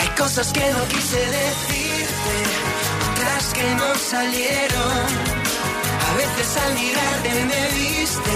Hay 0.00 0.08
cosas 0.16 0.50
que 0.52 0.70
no 0.72 0.88
quise 0.88 1.18
decirte, 1.18 2.36
otras 3.12 3.52
que 3.52 3.74
no 3.74 3.94
salieron. 3.96 5.06
A 6.08 6.14
veces 6.16 6.56
al 6.64 6.74
mirarte 6.74 7.44
me 7.44 7.68
viste, 7.74 8.34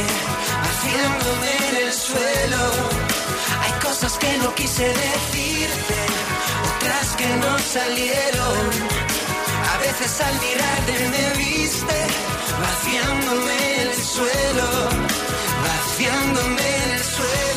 haciéndome 0.66 1.50
en 1.68 1.76
el 1.86 1.92
suelo. 1.92 2.64
Hay 3.64 3.72
cosas 3.80 4.12
que 4.18 4.36
no 4.38 4.54
quise 4.54 4.84
decirte, 4.84 5.98
otras 6.76 7.16
que 7.16 7.28
no 7.36 7.58
salieron. 7.60 8.58
A 9.72 9.78
veces 9.78 10.20
al 10.20 10.34
mirarte 10.34 10.94
me 11.14 11.26
viste, 11.38 11.98
vaciándome 12.60 13.82
el 13.82 13.94
suelo, 13.94 14.68
vaciándome 15.64 16.66
el 16.92 17.04
suelo. 17.04 17.49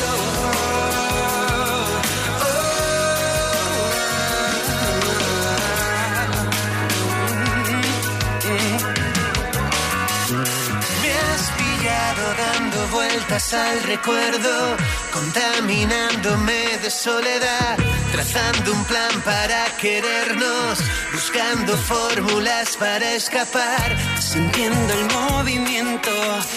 Vueltas 13.54 13.72
al 13.72 13.82
recuerdo, 13.84 14.76
contaminándome 15.12 16.78
de 16.82 16.90
soledad, 16.90 17.76
trazando 18.12 18.72
un 18.72 18.84
plan 18.84 19.20
para 19.24 19.64
querernos, 19.80 20.78
buscando 21.12 21.76
fórmulas 21.76 22.76
para 22.76 23.12
escapar, 23.12 23.96
sintiendo 24.20 24.92
el 24.94 25.04
movimiento. 25.06 26.10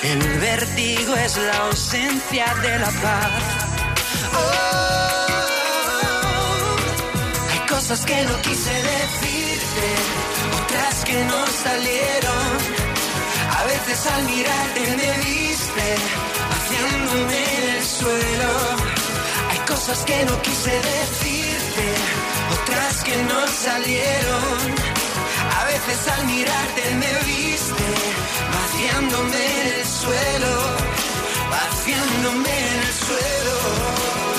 El 0.03 0.39
vértigo 0.39 1.15
es 1.15 1.37
la 1.37 1.57
ausencia 1.67 2.53
de 2.61 2.79
la 2.79 2.91
paz. 3.01 3.31
Oh, 4.33 5.27
hay 7.51 7.59
cosas 7.67 8.05
que 8.05 8.23
no 8.23 8.41
quise 8.41 8.73
decirte, 8.73 9.95
otras 10.63 11.05
que 11.05 11.23
no 11.25 11.47
salieron. 11.63 12.87
A 13.59 13.63
veces 13.63 14.05
al 14.07 14.23
mirarte 14.23 14.81
me 14.97 15.11
viste, 15.25 15.95
haciéndome 16.77 17.43
en 17.57 17.75
el 17.75 17.83
suelo. 17.83 18.51
Hay 19.49 19.59
cosas 19.67 20.03
que 20.05 20.25
no 20.25 20.41
quise 20.41 20.71
decirte, 20.71 21.85
otras 22.61 23.03
que 23.03 23.15
no 23.23 23.47
salieron. 23.47 24.75
A 25.59 25.65
veces 25.65 26.07
al 26.07 26.25
mirarte 26.25 26.81
me 26.95 27.25
viste, 27.25 27.83
vaciándome 28.53 29.61
en 29.61 29.67
el 29.79 29.85
suelo, 29.85 30.53
vaciándome 31.49 32.49
en 32.49 32.79
el 32.79 32.93
suelo. 32.93 34.36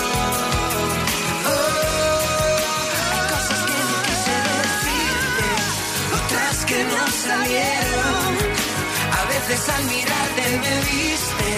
Veces 9.49 9.69
al 9.71 9.85
mirarte 9.85 10.43
me 10.61 10.77
viste, 10.81 11.49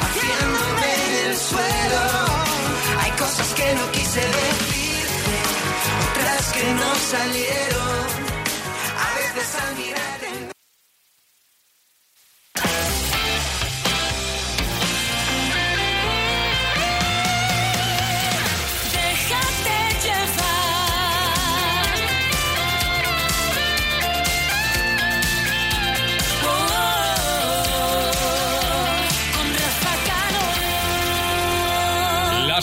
haciéndome 0.00 0.90
en 1.06 1.30
el 1.30 1.36
suelo. 1.36 2.02
Hay 3.00 3.10
cosas 3.12 3.48
que 3.54 3.74
no 3.74 3.92
quise 3.92 4.20
decirte, 4.20 5.36
otras 6.08 6.52
que 6.52 6.64
no 6.72 6.94
salieron. 6.94 8.06
A 9.04 9.14
veces 9.18 9.54
al 9.62 9.76
mirarte 9.76 10.15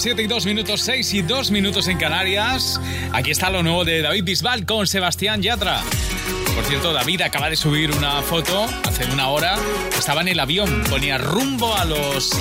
7 0.03 0.21
y 0.21 0.27
2 0.27 0.45
minutos, 0.47 0.81
6 0.81 1.13
y 1.13 1.21
2 1.21 1.51
minutos 1.51 1.87
en 1.87 1.97
Canarias. 1.97 2.77
Aquí 3.13 3.31
está 3.31 3.49
lo 3.49 3.63
nuevo 3.63 3.85
de 3.85 4.01
David 4.01 4.25
Bisbal 4.25 4.65
con 4.65 4.85
Sebastián 4.85 5.41
Yatra. 5.41 5.81
Por 6.53 6.65
cierto, 6.65 6.91
David 6.91 7.21
acaba 7.21 7.49
de 7.49 7.55
subir 7.55 7.89
una 7.89 8.21
foto 8.21 8.65
hace 8.85 9.05
una 9.05 9.29
hora. 9.29 9.57
Estaba 9.97 10.19
en 10.19 10.27
el 10.27 10.41
avión, 10.41 10.83
ponía 10.89 11.17
rumbo 11.17 11.73
a 11.73 11.85
los 11.85 12.31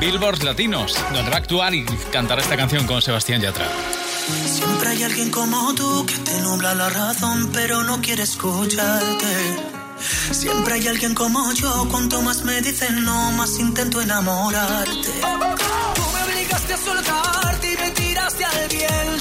Billboards 0.00 0.42
latinos, 0.42 0.98
donde 1.12 1.30
va 1.30 1.36
a 1.36 1.38
actuar 1.38 1.72
y 1.72 1.84
cantar 2.10 2.40
esta 2.40 2.56
canción 2.56 2.84
con 2.84 3.00
Sebastián 3.00 3.40
Yatra. 3.40 3.68
Siempre 4.44 4.88
hay 4.88 5.04
alguien 5.04 5.30
como 5.30 5.72
tú 5.76 6.04
que 6.04 6.18
te 6.18 6.40
nubla 6.40 6.74
la 6.74 6.90
razón, 6.90 7.48
pero 7.52 7.84
no 7.84 8.00
quiere 8.00 8.24
escucharte. 8.24 9.76
Siempre 10.32 10.74
hay 10.74 10.88
alguien 10.88 11.14
como 11.14 11.52
yo, 11.52 11.86
cuanto 11.92 12.20
más 12.22 12.42
me 12.42 12.60
dicen 12.60 13.04
no, 13.04 13.30
más 13.30 13.56
intento 13.60 14.00
enamorarte. 14.00 15.12
Soltarte 16.76 17.72
y 17.72 17.76
me 17.76 17.90
tiraste 17.90 18.44
al 18.44 18.68
viento. 18.68 19.15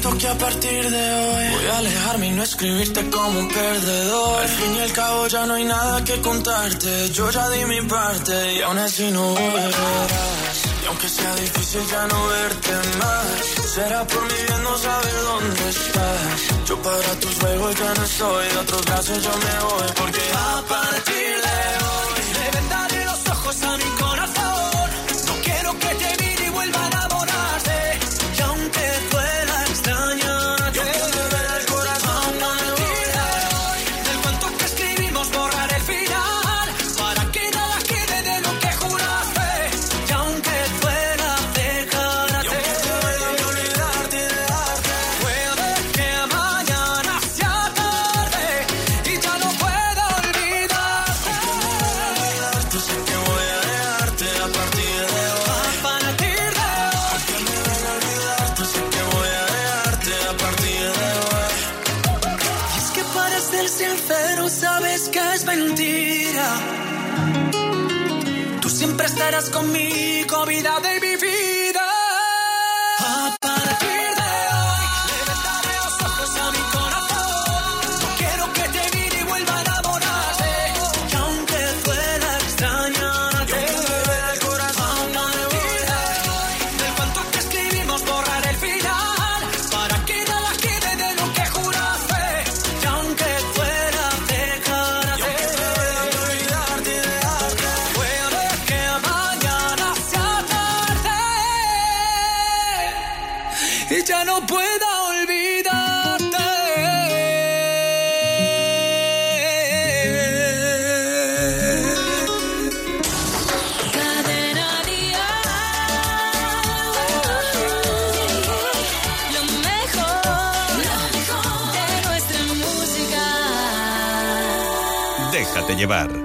Prometo 0.00 0.18
que 0.18 0.28
a 0.28 0.38
partir 0.38 0.90
de 0.90 1.14
hoy 1.14 1.48
voy 1.54 1.66
a 1.66 1.78
alejarme 1.78 2.26
y 2.28 2.30
no 2.32 2.42
escribirte 2.42 3.10
como 3.10 3.40
un 3.40 3.48
perdedor. 3.48 4.42
Al 4.42 4.48
fin 4.48 4.74
y 4.74 4.80
al 4.80 4.92
cabo 4.92 5.26
ya 5.26 5.46
no 5.46 5.54
hay 5.54 5.64
nada 5.64 6.04
que 6.04 6.20
contarte. 6.20 7.10
Yo 7.10 7.30
ya 7.30 7.48
di 7.50 7.64
mi 7.64 7.80
parte 7.82 8.54
y 8.54 8.62
aún 8.62 8.78
así 8.78 9.10
no 9.10 9.22
volverás. 9.34 10.56
Y 10.82 10.86
aunque 10.86 11.08
sea 11.08 11.34
difícil 11.36 11.82
ya 11.90 12.06
no 12.06 12.28
verte 12.28 12.72
más, 12.98 13.70
será 13.74 14.06
por 14.06 14.22
mi 14.22 14.42
bien 14.46 14.62
no 14.62 14.78
saber 14.78 15.16
dónde 15.30 15.68
estás. 15.68 16.66
Yo 16.66 16.82
para 16.82 17.12
tus 17.20 17.34
juegos 17.38 17.74
ya 17.76 17.94
no 17.94 18.04
estoy, 18.04 18.48
de 18.48 18.58
otros 18.58 18.84
brazos 18.84 19.22
yo 19.22 19.32
me 19.46 19.64
voy. 19.64 19.88
Porque 19.96 20.22
a 20.34 20.62
partir 20.68 21.34
de 21.46 21.58
hoy 21.88 22.20
le 22.38 22.58
vendaré 22.58 23.04
los 23.04 23.28
ojos 23.28 23.62
a 23.62 23.76
mi 23.76 23.99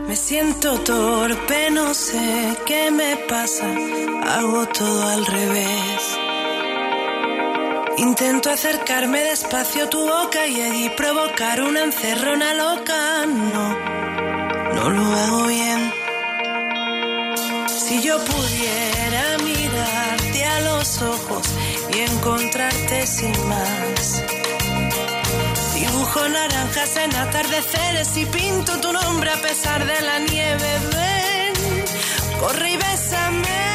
Me 0.07 0.15
siento 0.15 0.79
torpe, 0.79 1.69
no 1.69 1.93
sé 1.93 2.57
qué 2.65 2.89
me 2.89 3.15
pasa, 3.15 3.67
hago 4.23 4.65
todo 4.69 5.07
al 5.07 5.23
revés. 5.23 6.17
Intento 7.97 8.49
acercarme 8.49 9.23
despacio 9.23 9.83
a 9.83 9.89
tu 9.89 9.99
boca 9.99 10.47
y 10.47 10.61
allí 10.61 10.89
provocar 10.97 11.61
una 11.61 11.83
encerrona 11.83 12.55
loca. 12.55 13.25
No, 13.27 13.77
no 14.73 14.89
lo 14.89 15.03
hago 15.13 15.45
bien. 15.45 15.93
Si 17.67 18.01
yo 18.01 18.17
pudiera 18.25 19.37
mirarte 19.43 20.43
a 20.43 20.59
los 20.61 21.01
ojos 21.03 21.47
y 21.93 21.99
encontrarte 21.99 23.05
sin 23.05 23.47
más. 23.47 24.34
Dibujo 26.05 26.29
naranjas 26.29 26.97
en 26.97 27.15
atardeceres 27.15 28.15
y 28.17 28.27
pinto 28.27 28.79
tu 28.79 28.93
nombre 28.93 29.31
a 29.31 29.41
pesar 29.41 29.83
de 29.87 30.01
la 30.01 30.19
nieve. 30.19 30.79
Ven, 30.93 31.85
corre 32.39 32.73
y 32.73 32.77
bésame. 32.77 33.74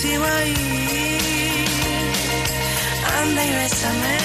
sigo 0.00 0.24
ahí. 0.24 0.54
Anda 3.20 3.44
y 3.44 3.52
bésame. 3.52 4.19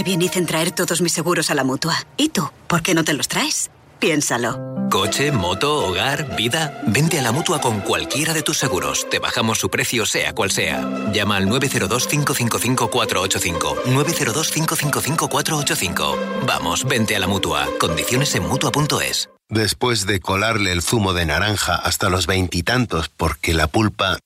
Qué 0.00 0.04
bien 0.04 0.22
hice 0.22 0.38
en 0.38 0.46
traer 0.46 0.70
todos 0.70 1.02
mis 1.02 1.12
seguros 1.12 1.50
a 1.50 1.54
la 1.54 1.62
mutua. 1.62 1.94
¿Y 2.16 2.30
tú? 2.30 2.48
¿Por 2.68 2.80
qué 2.80 2.94
no 2.94 3.04
te 3.04 3.12
los 3.12 3.28
traes? 3.28 3.70
Piénsalo. 3.98 4.58
Coche, 4.90 5.30
moto, 5.30 5.86
hogar, 5.86 6.36
vida. 6.36 6.80
Vente 6.86 7.18
a 7.18 7.22
la 7.22 7.32
mutua 7.32 7.60
con 7.60 7.82
cualquiera 7.82 8.32
de 8.32 8.40
tus 8.40 8.56
seguros. 8.56 9.06
Te 9.10 9.18
bajamos 9.18 9.58
su 9.58 9.68
precio, 9.68 10.06
sea 10.06 10.32
cual 10.32 10.52
sea. 10.52 10.88
Llama 11.12 11.36
al 11.36 11.48
902-555-485. 11.48 13.82
902-555-485. 13.84 16.46
Vamos, 16.46 16.86
vente 16.86 17.14
a 17.14 17.18
la 17.18 17.26
mutua. 17.26 17.68
Condiciones 17.78 18.34
en 18.34 18.48
mutua.es. 18.48 19.28
Después 19.50 20.06
de 20.06 20.20
colarle 20.20 20.72
el 20.72 20.80
zumo 20.80 21.12
de 21.12 21.26
naranja 21.26 21.74
hasta 21.74 22.08
los 22.08 22.26
veintitantos 22.26 23.10
porque 23.10 23.52
la 23.52 23.66
pulpa... 23.66 24.16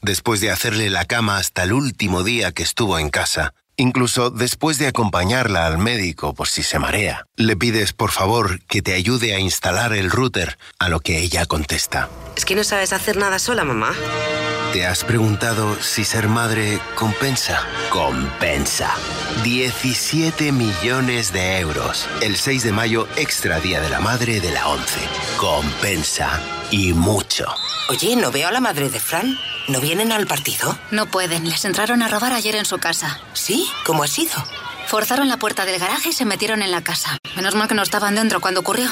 Después 0.00 0.40
de 0.40 0.52
hacerle 0.52 0.88
la 0.88 1.04
cama 1.04 1.38
hasta 1.38 1.64
el 1.64 1.72
último 1.72 2.22
día 2.22 2.52
que 2.52 2.62
estuvo 2.62 3.00
en 3.00 3.10
casa. 3.10 3.54
Incluso 3.80 4.30
después 4.30 4.76
de 4.78 4.88
acompañarla 4.88 5.64
al 5.64 5.78
médico 5.78 6.34
por 6.34 6.48
si 6.48 6.64
se 6.64 6.80
marea. 6.80 7.26
Le 7.36 7.56
pides, 7.56 7.92
por 7.92 8.10
favor, 8.10 8.60
que 8.64 8.82
te 8.82 8.92
ayude 8.94 9.34
a 9.34 9.38
instalar 9.38 9.92
el 9.92 10.10
router, 10.10 10.58
a 10.80 10.88
lo 10.88 10.98
que 10.98 11.18
ella 11.20 11.46
contesta. 11.46 12.08
Es 12.36 12.44
que 12.44 12.56
no 12.56 12.64
sabes 12.64 12.92
hacer 12.92 13.16
nada 13.16 13.38
sola, 13.38 13.62
mamá. 13.62 13.94
¿Te 14.72 14.86
has 14.86 15.02
preguntado 15.02 15.80
si 15.80 16.04
ser 16.04 16.28
madre 16.28 16.78
compensa? 16.94 17.62
Compensa. 17.88 18.90
17 19.42 20.52
millones 20.52 21.32
de 21.32 21.58
euros. 21.58 22.06
El 22.20 22.36
6 22.36 22.64
de 22.64 22.72
mayo, 22.72 23.08
extra 23.16 23.60
Día 23.60 23.80
de 23.80 23.88
la 23.88 24.00
Madre 24.00 24.40
de 24.40 24.50
la 24.52 24.68
11. 24.68 25.00
Compensa. 25.38 26.40
Y 26.70 26.92
mucho. 26.92 27.46
Oye, 27.88 28.14
¿no 28.16 28.30
veo 28.30 28.48
a 28.48 28.52
la 28.52 28.60
madre 28.60 28.90
de 28.90 29.00
Fran? 29.00 29.38
¿No 29.68 29.80
vienen 29.80 30.12
al 30.12 30.26
partido? 30.26 30.78
No 30.90 31.06
pueden, 31.06 31.48
les 31.48 31.64
entraron 31.64 32.02
a 32.02 32.08
robar 32.08 32.34
ayer 32.34 32.54
en 32.54 32.66
su 32.66 32.76
casa. 32.78 33.18
¿Sí? 33.32 33.66
¿Cómo 33.86 34.02
ha 34.02 34.08
sido? 34.08 34.34
Forzaron 34.86 35.28
la 35.28 35.38
puerta 35.38 35.64
del 35.64 35.78
garaje 35.80 36.10
y 36.10 36.12
se 36.12 36.26
metieron 36.26 36.60
en 36.60 36.70
la 36.70 36.82
casa. 36.82 37.16
Menos 37.36 37.54
mal 37.54 37.68
que 37.68 37.74
no 37.74 37.82
estaban 37.82 38.14
dentro 38.14 38.40
cuando 38.40 38.60
ocurrió. 38.60 38.90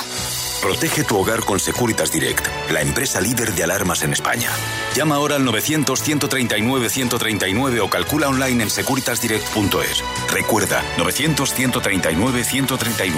Protege 0.61 1.05
tu 1.05 1.17
hogar 1.19 1.45
con 1.45 1.61
Securitas 1.61 2.11
Direct, 2.11 2.47
la 2.71 2.81
empresa 2.81 3.21
líder 3.21 3.55
de 3.55 3.63
alarmas 3.65 4.03
en 4.03 4.13
España. 4.13 4.51
Llama 4.95 5.17
ahora 5.17 5.37
al 5.37 5.47
900-139-139 5.47 7.81
o 7.81 7.91
calcula 7.91 8.29
online 8.29 8.63
en 8.65 8.71
securitasdirect.es. 8.71 10.03
Recuerda, 10.31 10.83
900-139-139. 10.97 13.15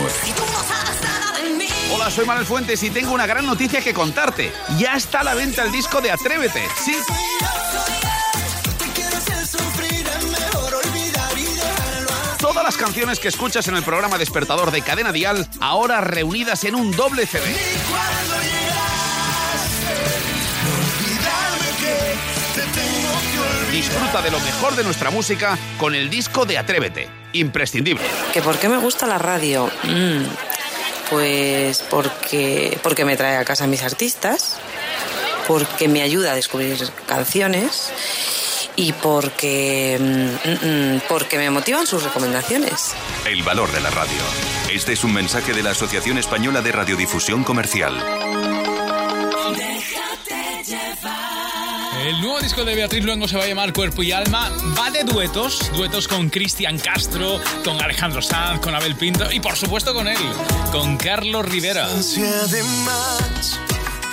Hola, 1.94 2.10
soy 2.10 2.26
Manuel 2.26 2.46
Fuentes 2.46 2.82
y 2.82 2.90
tengo 2.90 3.12
una 3.12 3.26
gran 3.26 3.46
noticia 3.46 3.80
que 3.80 3.94
contarte. 3.94 4.52
Ya 4.78 4.94
está 4.94 5.20
a 5.20 5.24
la 5.24 5.34
venta 5.34 5.62
el 5.62 5.70
disco 5.72 6.00
de 6.00 6.10
Atrévete. 6.10 6.62
Sí. 6.84 6.96
Las 12.68 12.76
canciones 12.76 13.18
que 13.18 13.28
escuchas 13.28 13.66
en 13.68 13.76
el 13.76 13.82
programa 13.82 14.18
Despertador 14.18 14.70
de 14.70 14.82
Cadena 14.82 15.10
Dial, 15.10 15.48
ahora 15.58 16.02
reunidas 16.02 16.64
en 16.64 16.74
un 16.74 16.94
doble 16.94 17.24
CD. 17.24 17.46
Disfruta 23.72 24.20
de 24.20 24.30
lo 24.30 24.38
mejor 24.40 24.76
de 24.76 24.84
nuestra 24.84 25.08
música 25.08 25.56
con 25.78 25.94
el 25.94 26.10
disco 26.10 26.44
de 26.44 26.58
Atrévete. 26.58 27.08
Imprescindible. 27.32 28.04
¿Que 28.34 28.42
por 28.42 28.58
qué 28.58 28.68
me 28.68 28.76
gusta 28.76 29.06
la 29.06 29.16
radio? 29.16 29.70
Mm, 29.84 30.24
pues 31.08 31.82
porque, 31.88 32.78
porque 32.82 33.06
me 33.06 33.16
trae 33.16 33.38
a 33.38 33.46
casa 33.46 33.66
mis 33.66 33.82
artistas, 33.82 34.58
porque 35.46 35.88
me 35.88 36.02
ayuda 36.02 36.32
a 36.32 36.34
descubrir 36.34 36.76
canciones 37.06 37.94
y 38.78 38.92
porque, 38.92 39.98
mm, 40.00 40.66
mm, 40.66 41.00
porque 41.08 41.36
me 41.36 41.50
motivan 41.50 41.84
sus 41.84 42.04
recomendaciones. 42.04 42.94
El 43.26 43.42
valor 43.42 43.72
de 43.72 43.80
la 43.80 43.90
radio. 43.90 44.22
Este 44.70 44.92
es 44.92 45.02
un 45.02 45.12
mensaje 45.12 45.52
de 45.52 45.64
la 45.64 45.70
Asociación 45.70 46.16
Española 46.16 46.62
de 46.62 46.70
Radiodifusión 46.70 47.42
Comercial. 47.42 47.96
El 52.06 52.20
nuevo 52.20 52.40
disco 52.40 52.64
de 52.64 52.76
Beatriz 52.76 53.04
Luengo 53.04 53.26
se 53.26 53.36
va 53.36 53.42
a 53.42 53.48
llamar 53.48 53.72
Cuerpo 53.72 54.04
y 54.04 54.12
Alma. 54.12 54.48
Va 54.78 54.92
de 54.92 55.02
duetos, 55.02 55.72
duetos 55.74 56.06
con 56.06 56.30
Cristian 56.30 56.78
Castro, 56.78 57.40
con 57.64 57.82
Alejandro 57.82 58.22
Sanz, 58.22 58.60
con 58.60 58.76
Abel 58.76 58.94
Pinto 58.94 59.30
y 59.32 59.40
por 59.40 59.56
supuesto 59.56 59.92
con 59.92 60.06
él, 60.06 60.18
con 60.70 60.96
Carlos 60.96 61.44
Rivera. 61.46 61.86
Además, 61.86 63.58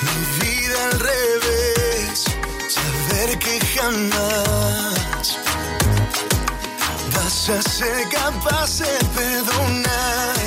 mi 0.02 0.46
vida 0.46 0.86
al 0.92 1.00
revés, 1.00 1.75
saber 3.26 3.40
que 3.40 3.60
jamás 3.66 5.40
vas 7.12 7.50
a 7.50 7.62
ser 7.62 8.10
capaz 8.10 8.80
de 8.80 9.06
perdonar. 9.16 10.45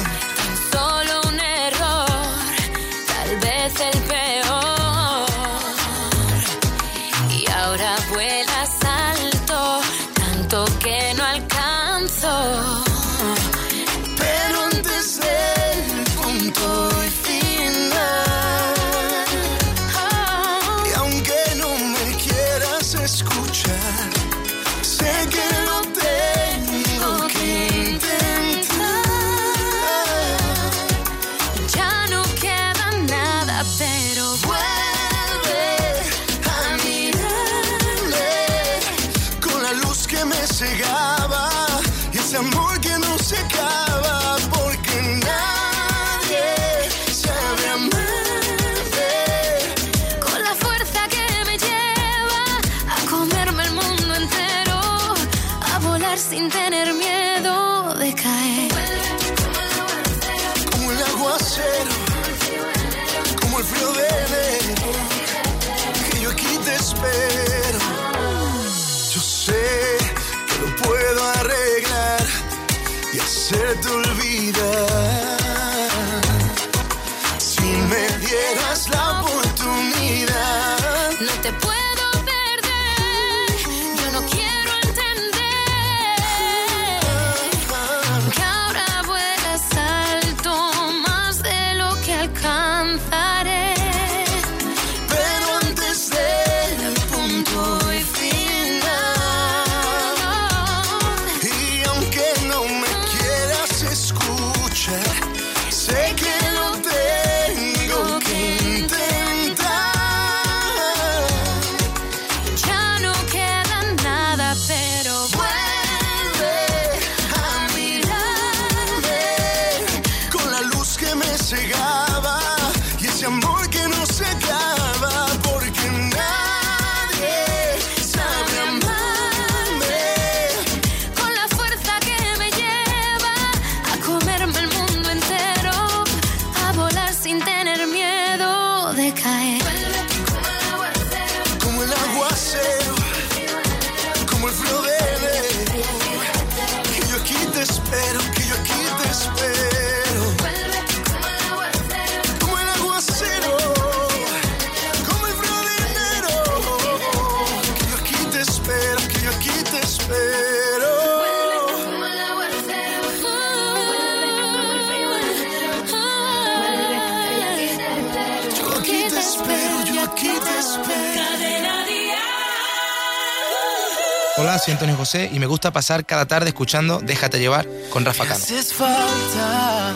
José 175.09 175.31
y 175.33 175.39
me 175.39 175.47
gusta 175.47 175.73
pasar 175.73 176.05
cada 176.05 176.27
tarde 176.27 176.49
escuchando 176.49 177.01
Déjate 177.03 177.39
llevar 177.39 177.67
con 177.89 178.05
Rafa 178.05 178.25
Cano. 178.25 178.35
haces 178.35 178.75
falta. 178.75 179.95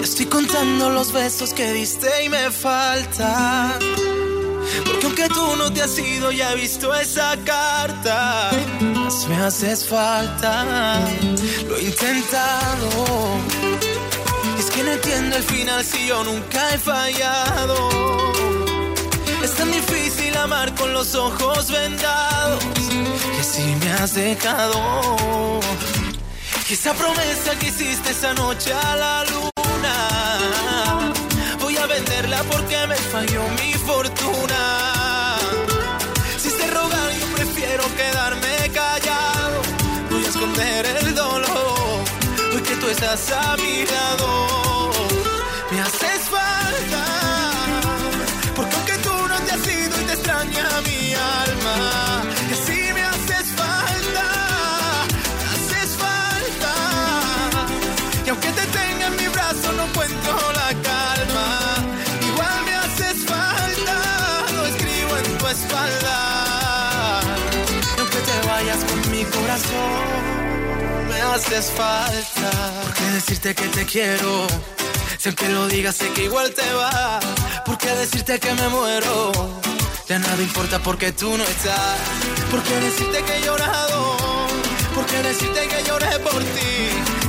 Estoy 0.00 0.26
contando 0.26 0.90
los 0.90 1.10
besos 1.10 1.52
que 1.52 1.72
diste 1.72 2.06
y 2.24 2.28
me 2.28 2.52
falta. 2.52 3.76
Porque 4.84 5.06
aunque 5.06 5.28
tú 5.28 5.56
no 5.56 5.72
te 5.72 5.82
has 5.82 5.98
ido, 5.98 6.30
ya 6.30 6.52
he 6.52 6.54
visto 6.54 6.94
esa 6.94 7.36
carta. 7.44 8.52
Más 8.80 9.26
me 9.26 9.38
haces 9.38 9.84
falta. 9.84 11.00
Lo 11.68 11.76
he 11.76 11.82
intentado. 11.82 12.88
Y 14.56 14.60
es 14.60 14.70
que 14.70 14.84
no 14.84 14.92
entiendo 14.92 15.36
el 15.36 15.42
final 15.42 15.84
si 15.84 16.06
yo 16.06 16.22
nunca 16.22 16.72
he 16.72 16.78
fallado. 16.78 17.88
Es 19.42 19.52
tan 19.54 19.72
difícil 19.72 20.36
amar 20.36 20.72
con 20.76 20.92
los 20.92 21.16
ojos 21.16 21.72
vendados 21.72 22.62
si 23.46 23.62
me 23.76 23.92
has 23.92 24.14
dejado. 24.14 25.60
Esa 26.68 26.92
promesa 26.94 27.56
que 27.58 27.68
hiciste 27.68 28.10
esa 28.10 28.34
noche 28.34 28.72
a 28.72 28.96
la 28.96 29.24
luna, 29.32 29.96
voy 31.60 31.76
a 31.76 31.86
venderla 31.86 32.42
porque 32.50 32.76
me 32.88 32.96
falló 32.96 33.42
mi 33.60 33.72
fortuna. 33.74 34.62
Si 36.42 36.50
te 36.50 36.66
rogar, 36.70 37.10
prefiero 37.36 37.84
quedarme 38.00 38.54
callado. 38.74 39.58
Voy 40.10 40.24
a 40.24 40.28
esconder 40.28 40.86
el 41.00 41.14
dolor, 41.14 42.04
hoy 42.52 42.62
que 42.62 42.76
tú 42.76 42.88
estás 42.88 43.30
a 43.30 43.56
mi 43.56 43.86
lado. 43.86 44.28
Me 45.70 45.80
haces 45.80 46.05
haces 71.36 71.70
falta. 71.70 72.50
¿Por 72.82 72.94
qué 72.94 73.04
decirte 73.12 73.54
que 73.54 73.68
te 73.68 73.84
quiero? 73.84 74.46
Si 75.18 75.28
aunque 75.28 75.48
lo 75.50 75.68
digas 75.68 75.96
sé 75.96 76.08
que 76.10 76.24
igual 76.24 76.50
te 76.54 76.72
va. 76.72 77.20
¿Por 77.66 77.76
qué 77.76 77.90
decirte 77.90 78.40
que 78.40 78.52
me 78.54 78.68
muero? 78.68 79.32
Ya 80.08 80.18
nada 80.18 80.42
importa 80.42 80.78
porque 80.78 81.12
tú 81.12 81.36
no 81.36 81.44
estás. 81.44 81.98
¿Por 82.50 82.62
qué 82.62 82.74
decirte 82.80 83.22
que 83.22 83.36
he 83.36 83.42
llorado? 83.42 84.16
¿Por 84.94 85.04
qué 85.04 85.22
decirte 85.22 85.68
que 85.68 85.84
lloré 85.84 86.18
por 86.20 86.42
ti? 86.42 86.74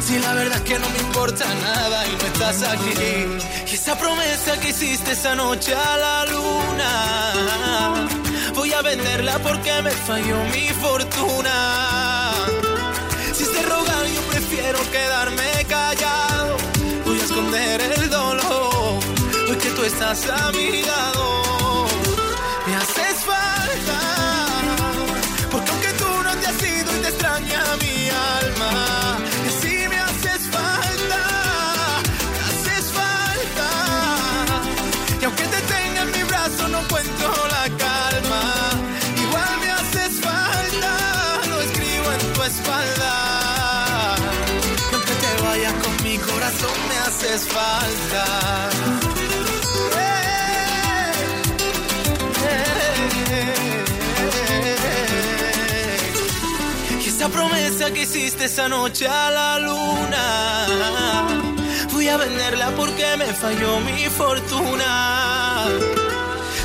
Si 0.05 0.19
la 0.19 0.33
verdad 0.35 0.57
es 0.57 0.63
que 0.63 0.79
no 0.79 0.89
me 0.89 0.99
importa 0.99 1.45
nada 1.55 2.07
y 2.07 2.11
no 2.11 2.25
estás 2.31 2.63
aquí. 2.63 2.93
Y 3.69 3.75
esa 3.75 3.97
promesa 3.99 4.57
que 4.61 4.69
hiciste 4.69 5.11
esa 5.11 5.35
noche 5.35 5.75
a 5.75 5.97
la 5.97 6.25
luna. 6.27 8.07
Voy 8.55 8.71
a 8.71 8.81
venderla 8.81 9.37
porque 9.39 9.81
me 9.81 9.91
falló 9.91 10.37
mi 10.53 10.69
fortuna. 10.81 12.26
Prefiero 14.57 14.91
quedarme 14.91 15.65
callado. 15.69 16.57
Voy 17.05 17.19
a 17.19 17.23
esconder 17.23 17.81
el 17.81 18.09
dolor. 18.09 18.99
Hoy 19.49 19.55
que 19.57 19.69
tú 19.69 19.83
estás 19.83 20.27
a 20.29 20.51
mi 20.51 20.81
lado. 20.81 21.46
Y 56.99 57.09
esa 57.09 57.29
promesa 57.29 57.91
que 57.91 58.01
hiciste 58.01 58.45
esa 58.45 58.67
noche 58.67 59.07
a 59.07 59.29
la 59.29 59.59
luna, 59.59 61.27
voy 61.93 62.07
a 62.07 62.17
venderla 62.17 62.71
porque 62.71 63.05
me 63.17 63.27
falló 63.27 63.81
mi 63.81 64.05
fortuna. 64.09 65.67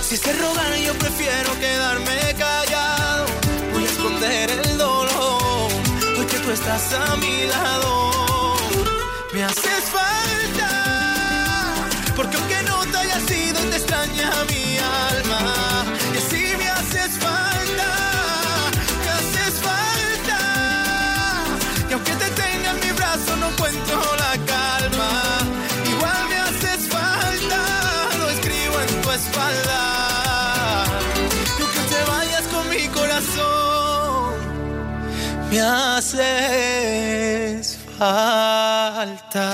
Si 0.01 0.17
se 0.17 0.33
rogan 0.33 0.75
yo 0.87 0.95
prefiero 0.95 1.53
quedarme 1.61 2.35
callado, 2.39 3.27
voy 3.75 3.85
a 3.85 3.89
esconder 3.89 4.51
el 4.51 4.79
dolor, 4.79 5.69
porque 6.17 6.39
tú 6.39 6.51
estás 6.51 6.95
a 6.95 7.17
mi 7.17 7.45
lado. 7.47 8.12
Me 35.53 35.61
haces 35.61 36.17
falta. 37.99 39.47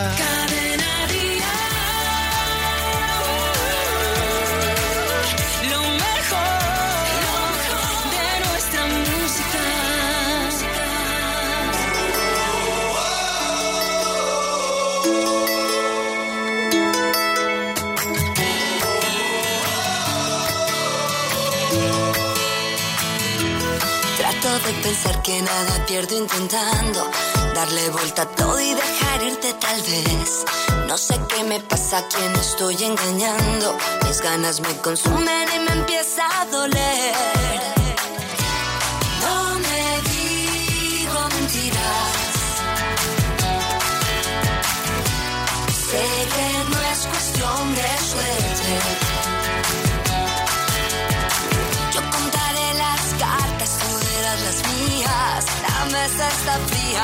Pensar 24.89 25.23
que 25.23 25.43
nada 25.43 25.85
pierdo 25.87 26.17
intentando 26.17 27.11
darle 27.55 27.91
vuelta 27.91 28.23
a 28.23 28.27
todo 28.27 28.59
y 28.59 28.73
dejar 28.73 29.23
irte 29.23 29.53
tal 29.61 29.79
vez. 29.83 30.45
No 30.87 30.97
sé 30.97 31.15
qué 31.29 31.45
me 31.45 31.61
pasa, 31.61 31.99
a 31.99 32.09
quién 32.09 32.33
estoy 32.37 32.77
engañando. 32.83 33.77
Mis 34.07 34.23
ganas 34.23 34.61
me 34.61 34.75
consumen 34.79 35.47
y 35.55 35.59
me 35.59 35.73
empieza 35.73 36.23
a 36.41 36.47
doler. 36.47 37.78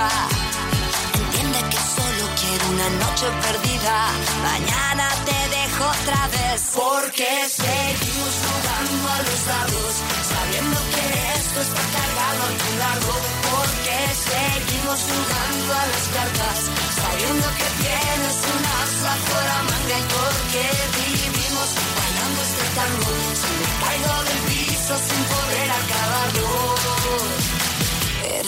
Entiende 0.05 1.61
que 1.71 1.81
solo 1.97 2.25
quiero 2.41 2.65
una 2.77 2.89
noche 3.03 3.27
perdida. 3.45 3.97
Mañana 4.43 5.09
te 5.25 5.39
dejo 5.57 5.85
otra 5.97 6.29
vez. 6.29 6.61
Porque 6.75 7.29
seguimos 7.49 8.33
jugando 8.45 9.05
a 9.17 9.19
los 9.27 9.41
dados. 9.53 9.93
Sabiendo 10.33 10.79
que 10.95 11.05
esto 11.41 11.59
está 11.69 11.83
cargado 11.97 12.41
a 12.49 12.53
tu 12.61 12.71
lado. 12.85 13.11
Porque 13.49 13.97
seguimos 14.29 14.99
jugando 15.09 15.71
a 15.73 15.85
las 15.93 16.05
cartas. 16.17 16.59
Sabiendo 17.01 17.47
que 17.59 17.69
tienes 17.83 18.37
un 18.53 18.63
as 18.81 18.93
bajo 19.09 19.37
la 19.51 19.59
manga. 19.69 19.97
Y 20.03 20.07
porque 20.17 20.65
vivimos 21.01 21.69
bailando 21.97 22.41
este 22.49 22.65
tango. 22.77 23.13
Si 23.41 23.51
me 23.61 23.71
caigo 23.81 24.15
del 24.29 24.41
piso 24.53 24.95
sin 25.09 25.23
poder 25.33 25.44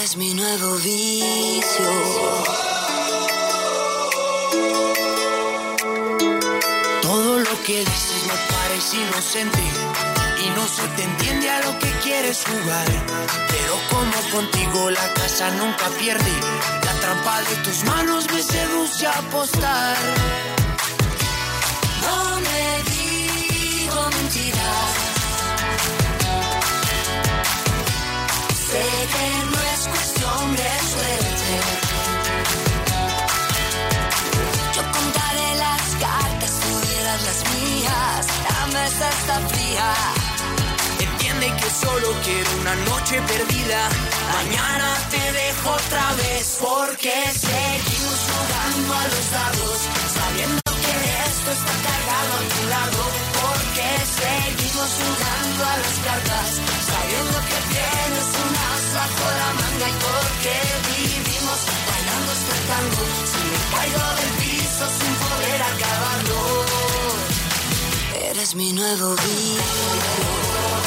Eres 0.07 0.19
mi 0.19 0.35
nuevo 0.35 0.77
vicio. 0.77 1.91
Todo 7.03 7.41
lo 7.41 7.63
que 7.65 7.81
dices 7.81 8.23
me 8.29 8.55
parece 8.55 8.99
inocente 8.99 9.65
y 10.45 10.51
no 10.51 10.69
se 10.69 10.87
te 10.95 11.03
entiende 11.03 11.51
a 11.51 11.61
lo 11.65 11.77
que 11.81 11.91
quieres 12.05 12.45
jugar. 12.45 12.87
Pero 13.49 13.75
como 13.91 14.31
contigo 14.31 14.91
la 14.93 15.13
casa 15.15 15.51
nunca 15.51 15.89
pierde, 15.99 16.33
la 16.85 16.93
trampa 17.01 17.43
de 17.43 17.57
tus 17.65 17.83
manos 17.83 18.31
me 18.33 18.43
seduce 18.45 19.09
a 19.09 19.19
apostar. 19.19 19.97
No 22.03 22.41
me 22.47 22.83
digo 22.93 24.11
mentiras. 24.11 24.95
Sé 28.71 28.85
que 29.13 29.36
es 29.87 29.99
cuestión 29.99 30.57
de 30.57 30.71
suerte. 30.93 31.53
Yo 34.75 34.83
contaré 34.93 35.55
las 35.57 35.85
cartas, 36.05 36.53
tú 36.61 36.73
las 37.27 37.41
mías. 37.55 38.27
La 38.49 38.67
mesa 38.67 39.11
está 39.11 39.41
fría. 39.49 39.95
Entiende 40.99 41.47
que 41.61 41.71
solo 41.71 42.09
quiero 42.25 42.51
una 42.61 42.75
noche 42.91 43.21
perdida. 43.23 43.89
Mañana 44.33 44.89
te 45.11 45.33
dejo 45.33 45.71
otra 45.71 46.15
vez 46.15 46.59
porque 46.61 47.13
seguimos 47.33 48.21
jugando 48.31 48.95
a 48.95 49.05
los 49.13 49.31
dados, 49.31 49.79
sabiendo 50.19 50.63
que 50.83 50.95
esto 51.31 51.51
está 51.59 51.75
cargado 51.87 52.31
a 52.35 52.43
tu 52.55 52.63
lado. 52.69 53.56
Porque 53.77 54.07
seguimos 54.07 54.91
jugando 54.97 55.65
a 55.65 55.77
las 55.77 55.97
cartas, 56.07 56.49
sabiendo 56.89 57.37
que 57.45 57.59
tienes 57.75 58.29
un 58.41 58.53
as 58.57 58.85
bajo 58.97 59.27
la 59.37 59.51
manga 59.53 59.87
y 59.91 59.97
porque 60.07 60.55
vivimos 60.97 61.61
bailando 61.87 62.31
este 62.33 62.57
tango. 62.71 63.05
Si 63.33 63.41
me 63.53 63.61
caigo 63.77 64.07
del 64.17 64.33
piso 64.41 64.85
sin 64.99 65.15
poder 65.27 65.61
acabarlo, 65.63 66.39
Eres 68.31 68.55
mi 68.55 68.73
nuevo 68.73 69.15
vicio. 69.15 70.86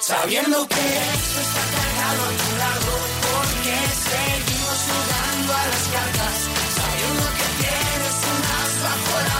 Sabiendo 0.00 0.68
que 0.68 0.74
esto 0.76 1.40
está 1.40 1.62
cargado 1.72 2.22
a 2.24 2.32
tu 2.36 2.50
lado, 2.58 2.92
porque 3.24 3.76
seguimos 4.04 4.78
jugando 4.84 5.50
a 5.54 5.64
las 5.66 5.84
cartas. 5.88 6.36
Sabiendo 6.76 7.24
que 7.38 7.48
tienes 7.56 8.16
un 8.28 8.40
as 8.58 8.74
bajo 8.84 9.14
la 9.28 9.38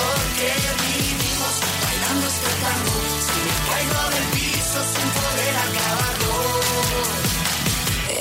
porque 0.00 0.50
vivimos 0.82 1.54
bailando 1.84 2.24
este 2.26 2.50
tango. 2.64 2.98
Si 3.26 3.38
me 3.46 3.56
caigo 3.70 4.02
del 4.14 4.26
piso 4.34 4.78
sin 4.94 5.08
poder 5.18 5.54
acabarlo. 5.66 6.34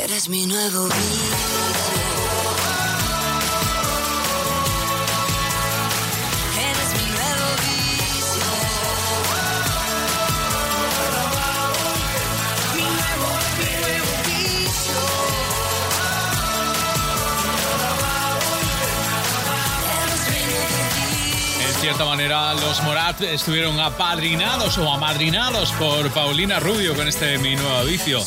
eres 0.03 0.25
mi 0.29 0.45
nuevo 0.45 0.81
vicio. 0.85 2.62
Cierta 21.95 22.09
manera, 22.09 22.55
los 22.55 22.81
Morat 22.81 23.21
estuvieron 23.21 23.79
apadrinados 23.79 24.79
o 24.79 24.91
amadrinados 24.91 25.71
por 25.73 26.09
Paulina 26.09 26.59
Rubio 26.59 26.95
con 26.95 27.07
este 27.07 27.37
Mi 27.37 27.55
Nuevo 27.55 27.83
Vicio. 27.83 28.19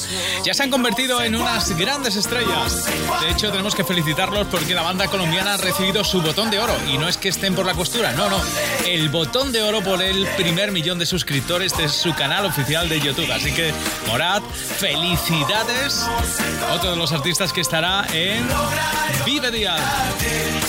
Ya 0.44 0.54
se 0.54 0.62
han 0.62 0.70
convertido 0.70 1.20
en 1.20 1.34
unas 1.34 1.76
grandes 1.76 2.14
estrellas. 2.14 2.86
De 3.22 3.30
hecho, 3.30 3.50
tenemos 3.50 3.74
que 3.74 3.82
felicitarlos 3.82 4.46
porque 4.52 4.72
la 4.72 4.82
banda 4.82 5.08
colombiana 5.08 5.54
ha 5.54 5.56
recibido 5.56 6.04
su 6.04 6.22
botón 6.22 6.48
de 6.48 6.60
oro. 6.60 6.76
Y 6.92 6.96
no 6.96 7.08
es 7.08 7.16
que 7.16 7.28
estén 7.28 7.56
por 7.56 7.66
la 7.66 7.74
costura, 7.74 8.12
no, 8.12 8.30
no. 8.30 8.40
El 8.86 9.08
botón 9.08 9.50
de 9.50 9.62
oro 9.62 9.82
por 9.82 10.00
el 10.00 10.28
primer 10.36 10.70
millón 10.70 11.00
de 11.00 11.06
suscriptores 11.06 11.76
de 11.76 11.88
su 11.88 12.14
canal 12.14 12.44
oficial 12.44 12.88
de 12.88 13.00
YouTube. 13.00 13.32
Así 13.32 13.52
que, 13.52 13.74
Morat, 14.06 14.44
felicidades. 14.52 16.06
Otro 16.72 16.92
de 16.92 16.96
los 16.96 17.10
artistas 17.10 17.52
que 17.52 17.62
estará 17.62 18.06
en 18.12 18.46
Vive 19.24 19.50
Dial. 19.50 19.82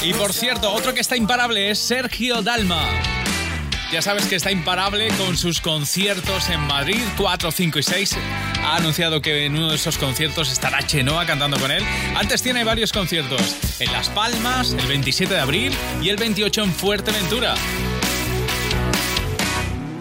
Y 0.01 0.13
por 0.13 0.33
cierto, 0.33 0.71
otro 0.71 0.95
que 0.95 1.01
está 1.01 1.15
imparable 1.15 1.69
es 1.69 1.77
Sergio 1.77 2.41
Dalma. 2.41 2.86
Ya 3.91 4.01
sabes 4.01 4.25
que 4.25 4.35
está 4.35 4.51
imparable 4.51 5.07
con 5.17 5.37
sus 5.37 5.61
conciertos 5.61 6.49
en 6.49 6.59
Madrid, 6.67 7.01
4, 7.15 7.51
5 7.51 7.79
y 7.79 7.83
6. 7.83 8.17
Ha 8.63 8.75
anunciado 8.75 9.21
que 9.21 9.45
en 9.45 9.55
uno 9.55 9.69
de 9.69 9.75
esos 9.77 9.97
conciertos 9.97 10.51
estará 10.51 10.85
Chenoa 10.85 11.25
cantando 11.25 11.57
con 11.57 11.71
él. 11.71 11.83
Antes 12.15 12.41
tiene 12.41 12.65
varios 12.65 12.91
conciertos 12.91 13.55
en 13.79 13.91
Las 13.93 14.09
Palmas, 14.09 14.73
el 14.73 14.87
27 14.87 15.33
de 15.33 15.39
abril 15.39 15.73
y 16.01 16.09
el 16.09 16.17
28 16.17 16.63
en 16.63 16.73
Fuerteventura. 16.73 17.55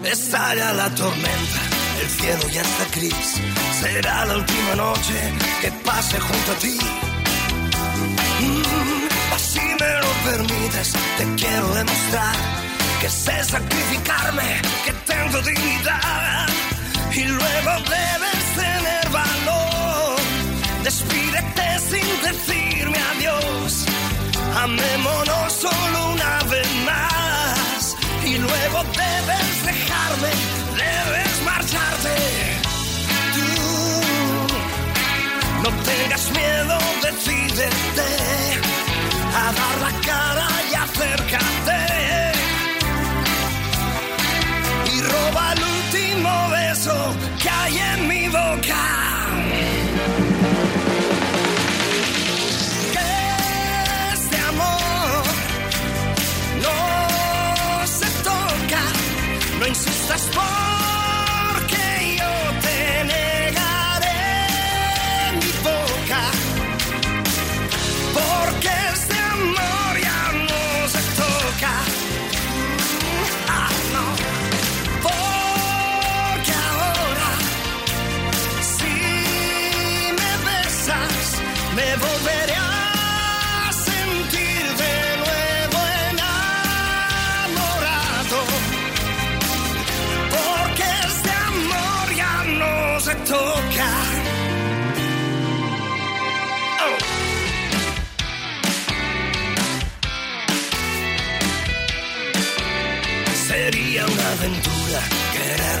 Estalla 0.03 0.73
la 0.73 0.93
tormenta, 0.93 1.61
el 2.01 2.09
cielo 2.09 2.49
ya 2.53 2.61
está 2.61 2.99
gris. 2.99 3.41
Será 3.79 4.25
la 4.25 4.35
última 4.35 4.75
noche 4.75 5.33
que 5.61 5.71
pase 5.71 6.19
junto 6.19 6.51
a 6.51 6.55
ti. 6.55 6.77
Mm, 8.41 9.33
así 9.33 9.61
me 9.61 9.99
lo 10.01 10.45
permites, 10.45 10.93
te 11.17 11.35
quiero 11.35 11.73
demostrar 11.73 12.66
que 12.99 13.09
sé 13.09 13.43
sacrificarme, 13.43 14.61
que 14.85 14.93
tengo 15.05 15.41
dignidad. 15.41 16.47
Y 17.13 17.23
luego 17.23 17.71
debes 17.97 18.43
tener 18.55 19.09
valor. 19.09 20.15
Despídete 20.83 21.79
sin 21.89 22.07
decirme 22.27 22.97
adiós. 23.13 23.85
Amémonos 24.63 25.53
solo 25.53 26.13
una 26.13 26.43
vez 26.43 26.67
más. 26.85 27.95
Y 28.25 28.37
luego 28.37 28.83
debes 29.03 29.65
dejarme, 29.71 30.31
debes 30.83 31.41
marcharte. 31.45 32.17
Tú 33.35 33.47
no 35.63 35.69
tengas 35.83 36.31
miedo, 36.31 36.77
decídete 37.03 38.09
a 39.35 39.45
dar 39.59 39.75
la 39.85 40.01
cara 40.01 40.47
y 40.71 40.75
acércate. 40.75 41.86
El 45.39 45.63
último 45.63 46.49
beso 46.49 47.15
que 47.41 47.49
hay 47.49 47.77
en 47.77 48.07
mi 48.07 48.27
boca. 48.27 48.83
Este 54.13 54.37
amor 54.37 55.23
no 56.65 57.87
se 57.87 58.07
toca, 58.23 58.81
no 59.59 59.67
insistas 59.67 60.21
porque 60.33 60.96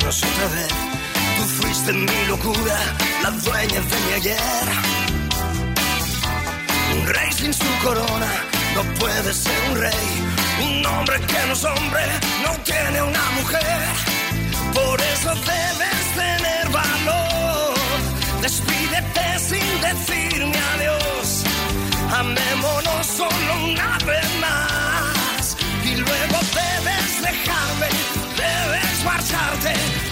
querernos 0.07 0.23
otra 0.23 0.47
vez. 0.55 0.67
Tú 1.37 1.43
fuiste 1.61 1.93
mi 1.93 2.25
locura, 2.27 2.77
la 3.23 3.31
dueña 3.31 3.81
de 3.81 3.97
mi 4.05 4.13
ayer. 4.13 4.37
Un 6.95 7.07
rey 7.07 7.31
sin 7.31 7.53
su 7.53 7.65
corona 7.83 8.31
no 8.75 8.83
puede 8.99 9.33
ser 9.33 9.57
un 9.69 9.77
rey. 9.77 10.07
Un 10.63 10.85
hombre 10.85 11.19
que 11.19 11.47
no 11.47 11.53
es 11.53 11.63
hombre 11.63 12.03
no 12.43 12.51
tiene 12.63 13.01
una 13.01 13.23
mujer. 13.39 13.87
Por 14.73 15.01
eso 15.01 15.33
debes 15.35 16.03
tener 16.15 16.69
valor. 16.69 17.73
Despídete 18.41 19.39
sin 19.39 19.81
decirme 19.81 20.57
adiós. 20.75 21.43
Amémonos 22.19 23.05
solo 23.05 23.65
una 23.71 23.97
vez 24.05 24.27
más. 24.41 25.57
Y 25.83 25.95
luego 25.95 26.37
debes 26.61 27.21
dejarme, 27.21 27.89
debes 29.07 30.06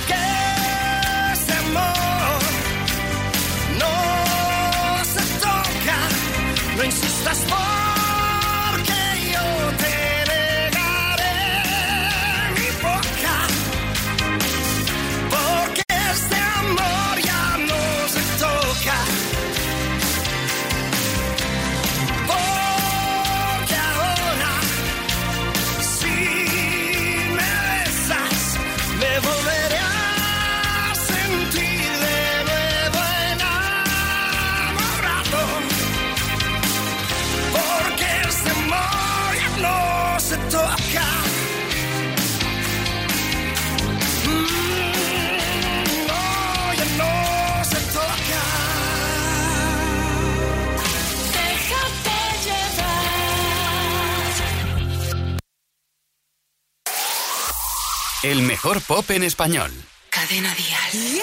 El 58.26 58.42
mejor 58.42 58.82
pop 58.82 59.08
en 59.12 59.22
español. 59.22 59.72
Cadena 60.10 60.52
Dial. 60.56 61.22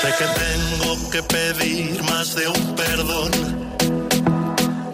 Sé 0.00 0.14
que 0.18 0.24
tengo 0.24 1.10
que 1.10 1.22
pedir 1.24 2.02
más 2.04 2.34
de 2.36 2.48
un 2.48 2.74
perdón. 2.74 3.32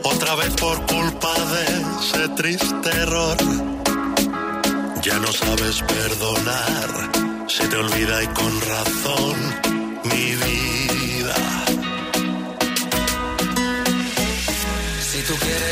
Otra 0.02 0.34
vez 0.34 0.50
por 0.54 0.84
culpa 0.86 1.32
de 1.54 1.64
ese 2.00 2.28
triste 2.30 2.90
error. 2.90 3.36
Ya 5.00 5.20
no 5.20 5.32
sabes 5.32 5.80
perdonar, 5.82 7.46
se 7.46 7.68
te 7.68 7.76
olvida 7.76 8.20
y 8.20 8.26
con 8.26 8.60
razón 8.62 9.36
mi 10.06 10.34
vida. 10.34 10.71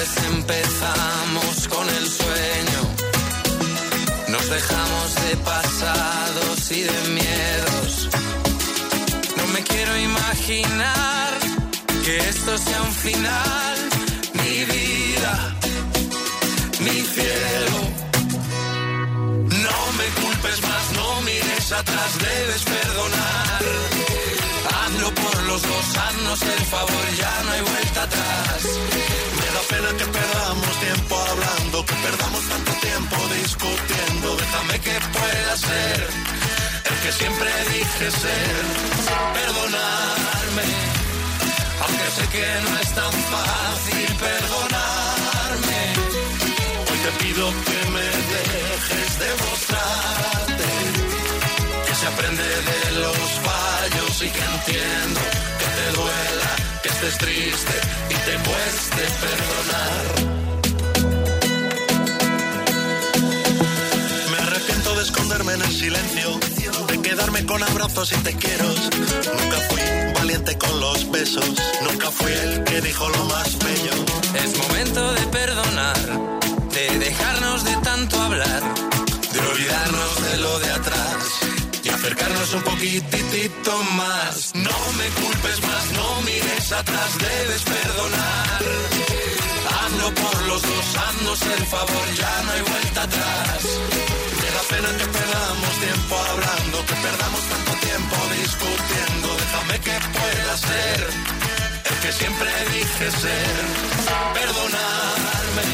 Quieres 0.00 0.16
empezamos 0.32 1.68
con 1.68 1.88
el 1.88 2.06
sueño. 2.08 2.80
Nos 4.28 4.50
dejamos 4.50 5.14
de 5.14 5.36
pasados 5.36 6.70
y 6.70 6.82
de 6.82 7.08
miedos. 7.08 8.08
No 9.36 9.46
me 9.52 9.62
quiero 9.62 9.98
imaginar 9.98 11.38
que 12.04 12.18
esto 12.18 12.56
sea 12.58 12.82
un 12.82 12.94
final. 12.94 13.76
Mi 14.34 14.64
vida, 14.64 15.54
mi 16.80 17.00
cielo. 17.14 17.78
No 19.66 19.78
me 19.98 20.06
culpes 20.22 20.62
más, 20.62 20.92
no 20.96 21.20
mires 21.22 21.72
atrás, 21.72 22.10
debes 22.18 22.62
perdonar. 22.64 24.09
Por 25.00 25.42
los 25.44 25.62
dos, 25.62 25.96
haznos 25.96 26.42
el 26.42 26.64
favor, 26.66 27.04
ya 27.16 27.42
no 27.44 27.50
hay 27.52 27.62
vuelta 27.62 28.02
atrás. 28.02 28.62
Me 29.38 29.46
da 29.54 29.62
pena 29.70 29.90
que 29.96 30.04
perdamos 30.04 30.80
tiempo 30.80 31.14
hablando, 31.16 31.86
que 31.86 31.94
perdamos 31.94 32.42
tanto 32.44 32.72
tiempo 32.88 33.16
discutiendo. 33.40 34.36
Déjame 34.36 34.80
que 34.80 34.94
pueda 35.16 35.56
ser 35.56 36.08
el 36.84 36.96
que 37.02 37.12
siempre 37.12 37.50
dije 37.72 38.10
ser. 38.10 38.64
Perdonarme, 39.40 40.68
aunque 41.82 42.06
sé 42.16 42.24
que 42.34 42.46
no 42.64 42.78
es 42.80 42.94
tan 42.94 43.12
fácil 43.32 44.06
perdonarme. 44.26 45.80
Hoy 46.88 46.98
te 47.04 47.24
pido 47.24 47.44
que 47.66 47.90
me 47.90 48.06
dejes 48.34 49.12
que 49.16 49.24
se 49.24 50.29
aprende 52.12 52.42
de 52.42 53.00
los 53.00 53.30
fallos 53.46 54.22
y 54.22 54.30
que 54.30 54.44
entiendo 54.54 55.20
que 55.58 55.66
te 55.76 55.86
duela, 55.98 56.50
que 56.82 56.88
estés 56.88 57.18
triste 57.18 57.76
y 58.08 58.14
te 58.26 58.34
cueste 58.48 59.02
perdonar. 59.24 60.04
Me 64.30 64.38
arrepiento 64.38 64.94
de 64.96 65.02
esconderme 65.02 65.52
en 65.54 65.62
el 65.62 65.72
silencio, 65.72 66.40
de 66.88 67.02
quedarme 67.02 67.46
con 67.46 67.62
abrazos 67.62 68.12
y 68.12 68.16
te 68.16 68.34
quiero. 68.34 68.66
Nunca 68.66 69.58
fui 69.68 69.82
valiente 70.14 70.58
con 70.58 70.80
los 70.80 71.10
besos, 71.10 71.50
nunca 71.82 72.10
fui 72.10 72.32
el 72.32 72.64
que 72.64 72.80
dijo 72.80 73.08
lo 73.08 73.24
más 73.26 73.58
bello. 73.58 73.94
Es 74.44 74.58
momento 74.58 75.12
de 75.14 75.26
perdonar, 75.26 76.00
de 76.72 76.98
dejarnos 76.98 77.64
de 77.64 77.76
tanto 77.76 78.20
hablar, 78.20 78.62
de 79.32 79.38
olvidarnos 79.40 80.22
de 80.22 80.36
lo 80.38 80.58
de 80.58 80.70
atrás 80.72 80.89
acercarnos 82.00 82.54
un 82.54 82.62
poquitito 82.62 83.72
más. 84.00 84.52
No 84.54 84.78
me 84.98 85.06
culpes 85.20 85.60
más, 85.68 85.84
no 85.92 86.22
mires 86.22 86.72
atrás, 86.72 87.10
debes 87.18 87.62
perdonar. 87.62 88.60
Hazlo 89.76 90.14
por 90.14 90.36
los 90.48 90.62
dos, 90.62 90.86
haznos 90.96 91.42
el 91.42 91.64
favor, 91.66 92.06
ya 92.16 92.34
no 92.44 92.52
hay 92.52 92.62
vuelta 92.62 93.02
atrás. 93.02 93.60
Me 94.40 94.48
da 94.56 94.62
pena 94.72 94.90
que 94.98 95.06
perdamos 95.18 95.72
tiempo 95.86 96.14
hablando, 96.30 96.76
que 96.88 96.96
perdamos 97.06 97.42
tanto 97.52 97.72
tiempo 97.88 98.16
discutiendo. 98.40 99.26
Déjame 99.42 99.76
que 99.86 99.96
pueda 100.18 100.52
ser 100.56 101.00
el 101.88 101.96
que 102.02 102.12
siempre 102.12 102.50
dije 102.72 103.06
ser. 103.24 103.56
Perdonarme, 104.40 105.68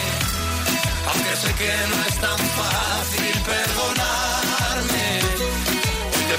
aunque 1.08 1.32
sé 1.42 1.50
que 1.60 1.72
no 1.90 1.96
es 2.08 2.16
tan 2.26 2.40
fácil 2.58 3.34
perdonarme. 3.46 4.25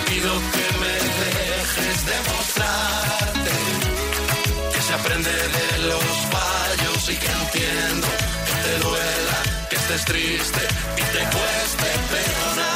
Pido 0.06 0.34
que 0.54 0.68
me 0.82 0.96
dejes 1.24 2.06
demostrarte 2.06 3.52
que 4.74 4.82
se 4.82 4.94
aprende 4.94 5.30
de 5.30 5.78
los 5.88 6.06
fallos 6.32 7.10
y 7.10 7.16
que 7.16 7.28
entiendo 7.28 8.08
que 8.46 8.54
te 8.64 8.80
duela, 8.86 9.38
que 9.70 9.76
estés 9.76 10.06
triste 10.06 10.62
y 10.98 11.02
te 11.02 11.24
cueste 11.36 11.88
perdonar. 12.12 12.67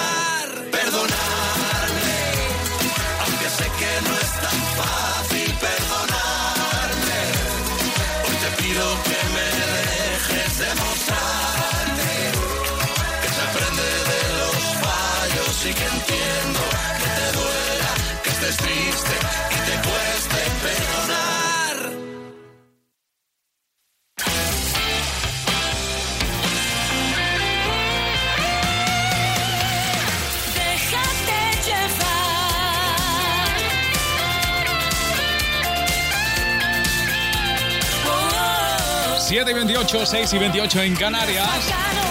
7 39.43 39.49
y 39.49 39.55
28, 39.55 40.05
6 40.05 40.33
y 40.33 40.37
28 40.37 40.81
en 40.83 40.95
Canarias. 40.95 41.49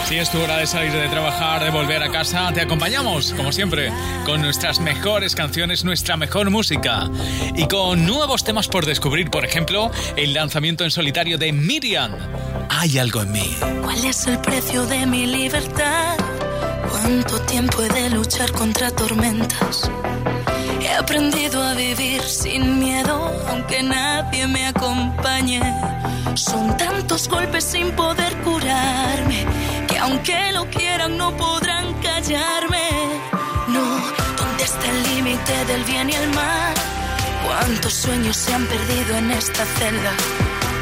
Si 0.08 0.16
es 0.16 0.28
tu 0.32 0.40
hora 0.40 0.56
de 0.56 0.66
salir 0.66 0.90
de 0.90 1.08
trabajar, 1.08 1.62
de 1.62 1.70
volver 1.70 2.02
a 2.02 2.10
casa, 2.10 2.50
te 2.52 2.60
acompañamos, 2.60 3.34
como 3.34 3.52
siempre, 3.52 3.92
con 4.26 4.42
nuestras 4.42 4.80
mejores 4.80 5.36
canciones, 5.36 5.84
nuestra 5.84 6.16
mejor 6.16 6.50
música. 6.50 7.08
Y 7.54 7.68
con 7.68 8.04
nuevos 8.04 8.42
temas 8.42 8.66
por 8.66 8.84
descubrir, 8.84 9.30
por 9.30 9.44
ejemplo, 9.44 9.92
el 10.16 10.34
lanzamiento 10.34 10.82
en 10.82 10.90
solitario 10.90 11.38
de 11.38 11.52
Miriam. 11.52 12.16
Hay 12.68 12.98
algo 12.98 13.22
en 13.22 13.30
mí. 13.30 13.56
¿Cuál 13.80 14.04
es 14.04 14.26
el 14.26 14.38
precio 14.40 14.84
de 14.86 15.06
mi 15.06 15.26
libertad? 15.26 16.16
¿Cuánto 16.90 17.40
tiempo 17.42 17.80
he 17.80 17.88
de 17.90 18.10
luchar 18.10 18.50
contra 18.50 18.90
tormentas? 18.90 19.88
He 20.82 20.92
aprendido 20.94 21.62
a 21.62 21.74
vivir 21.74 22.22
sin 22.22 22.80
miedo, 22.80 23.32
aunque 23.48 23.84
nadie 23.84 24.48
me 24.48 24.66
acompañe. 24.66 25.60
Son 26.34 26.76
tantos 26.76 27.28
golpes 27.28 27.64
sin 27.64 27.90
poder 27.92 28.36
curarme, 28.38 29.46
que 29.88 29.98
aunque 29.98 30.52
lo 30.52 30.66
quieran 30.70 31.16
no 31.16 31.36
podrán 31.36 31.92
callarme. 32.02 32.88
No, 33.68 33.84
¿dónde 34.36 34.64
está 34.64 34.86
el 34.90 35.02
límite 35.02 35.64
del 35.66 35.84
bien 35.84 36.10
y 36.10 36.14
el 36.14 36.28
mal? 36.30 36.74
¿Cuántos 37.46 37.94
sueños 37.94 38.36
se 38.36 38.54
han 38.54 38.66
perdido 38.66 39.16
en 39.16 39.30
esta 39.30 39.64
celda? 39.64 40.12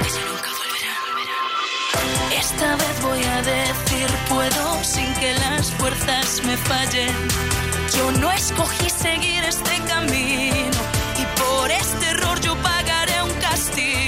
Que 0.02 0.10
nunca 0.28 0.50
volverán. 0.60 2.32
Esta 2.38 2.76
vez 2.76 3.02
voy 3.02 3.24
a 3.24 3.42
decir 3.42 4.08
puedo 4.28 4.84
sin 4.84 5.12
que 5.14 5.34
las 5.34 5.70
fuerzas 5.72 6.42
me 6.44 6.56
fallen. 6.56 7.14
Yo 7.96 8.12
no 8.20 8.30
escogí 8.32 8.90
seguir 8.90 9.42
este 9.44 9.78
camino 9.86 10.78
y 11.16 11.40
por 11.40 11.70
este 11.70 12.06
error 12.10 12.40
yo 12.40 12.54
pagaré 12.56 13.22
un 13.22 13.32
castigo. 13.40 14.07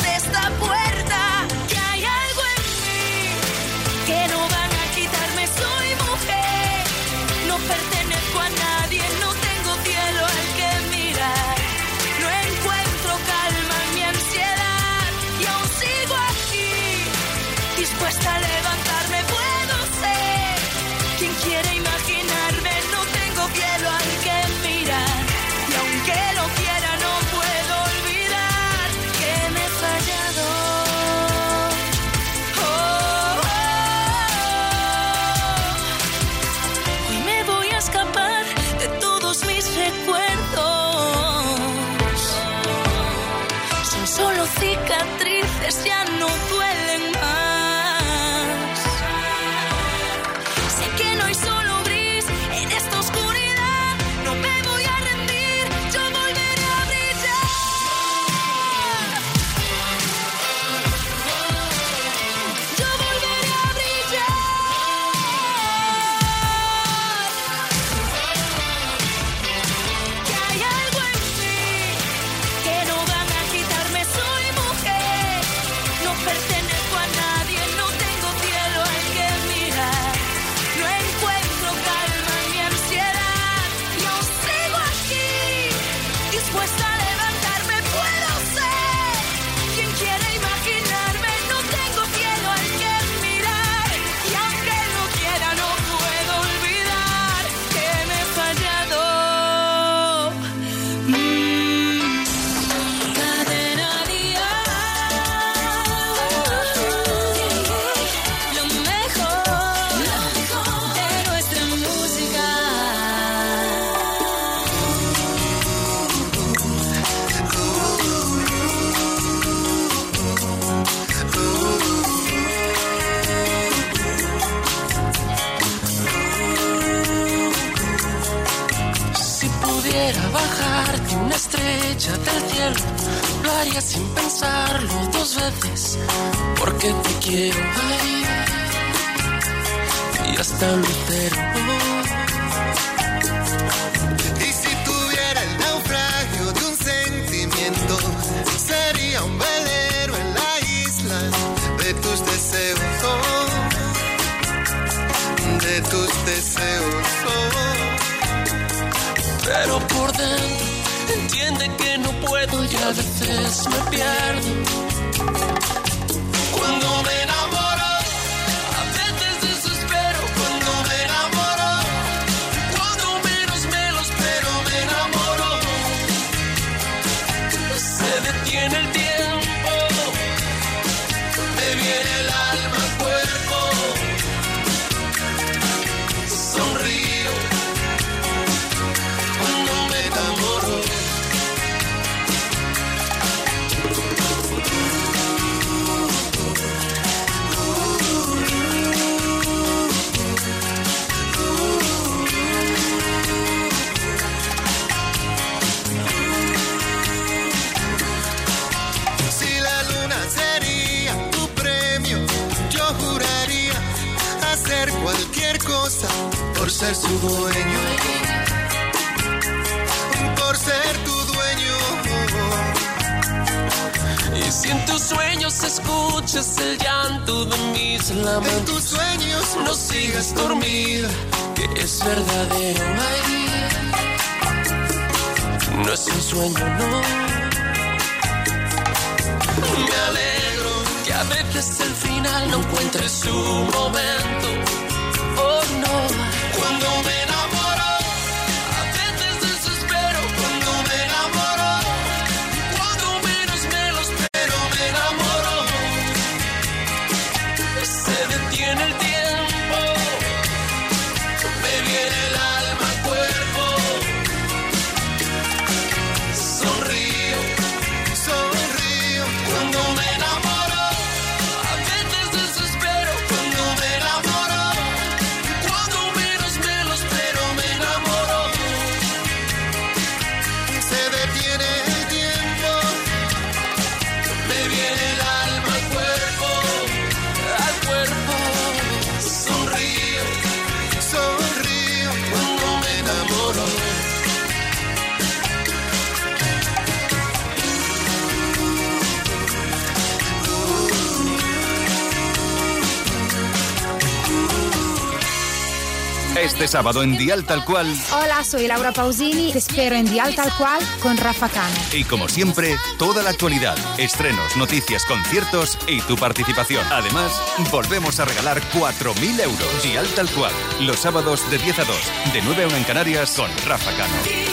Este 306.41 306.67
sábado 306.67 307.03
en 307.03 307.19
Dial 307.19 307.45
Tal 307.45 307.63
Cual. 307.63 307.85
Hola, 308.11 308.43
soy 308.43 308.65
Laura 308.65 308.91
Pausini. 308.91 309.51
Te 309.51 309.59
espero 309.59 309.95
en 309.95 310.05
Dial 310.05 310.33
Tal 310.33 310.51
Cual 310.57 310.81
con 310.99 311.15
Rafa 311.15 311.47
Cano. 311.49 311.75
Y 311.93 312.03
como 312.03 312.27
siempre, 312.27 312.77
toda 312.97 313.21
la 313.21 313.29
actualidad, 313.29 313.77
estrenos, 313.99 314.57
noticias, 314.57 315.05
conciertos 315.05 315.77
y 315.87 316.01
tu 316.01 316.15
participación. 316.15 316.83
Además, 316.91 317.39
volvemos 317.71 318.19
a 318.19 318.25
regalar 318.25 318.59
4.000 318.73 319.39
euros. 319.39 319.83
Dial 319.83 320.07
Tal 320.15 320.29
Cual. 320.31 320.53
Los 320.79 320.99
sábados 320.99 321.47
de 321.51 321.59
10 321.59 321.77
a 321.77 321.83
2, 321.83 321.95
de 322.33 322.41
9 322.41 322.63
a 322.63 322.67
1 322.69 322.77
en 322.77 322.83
Canarias 322.85 323.35
con 323.37 323.51
Rafa 323.67 323.91
Cano. 323.91 324.50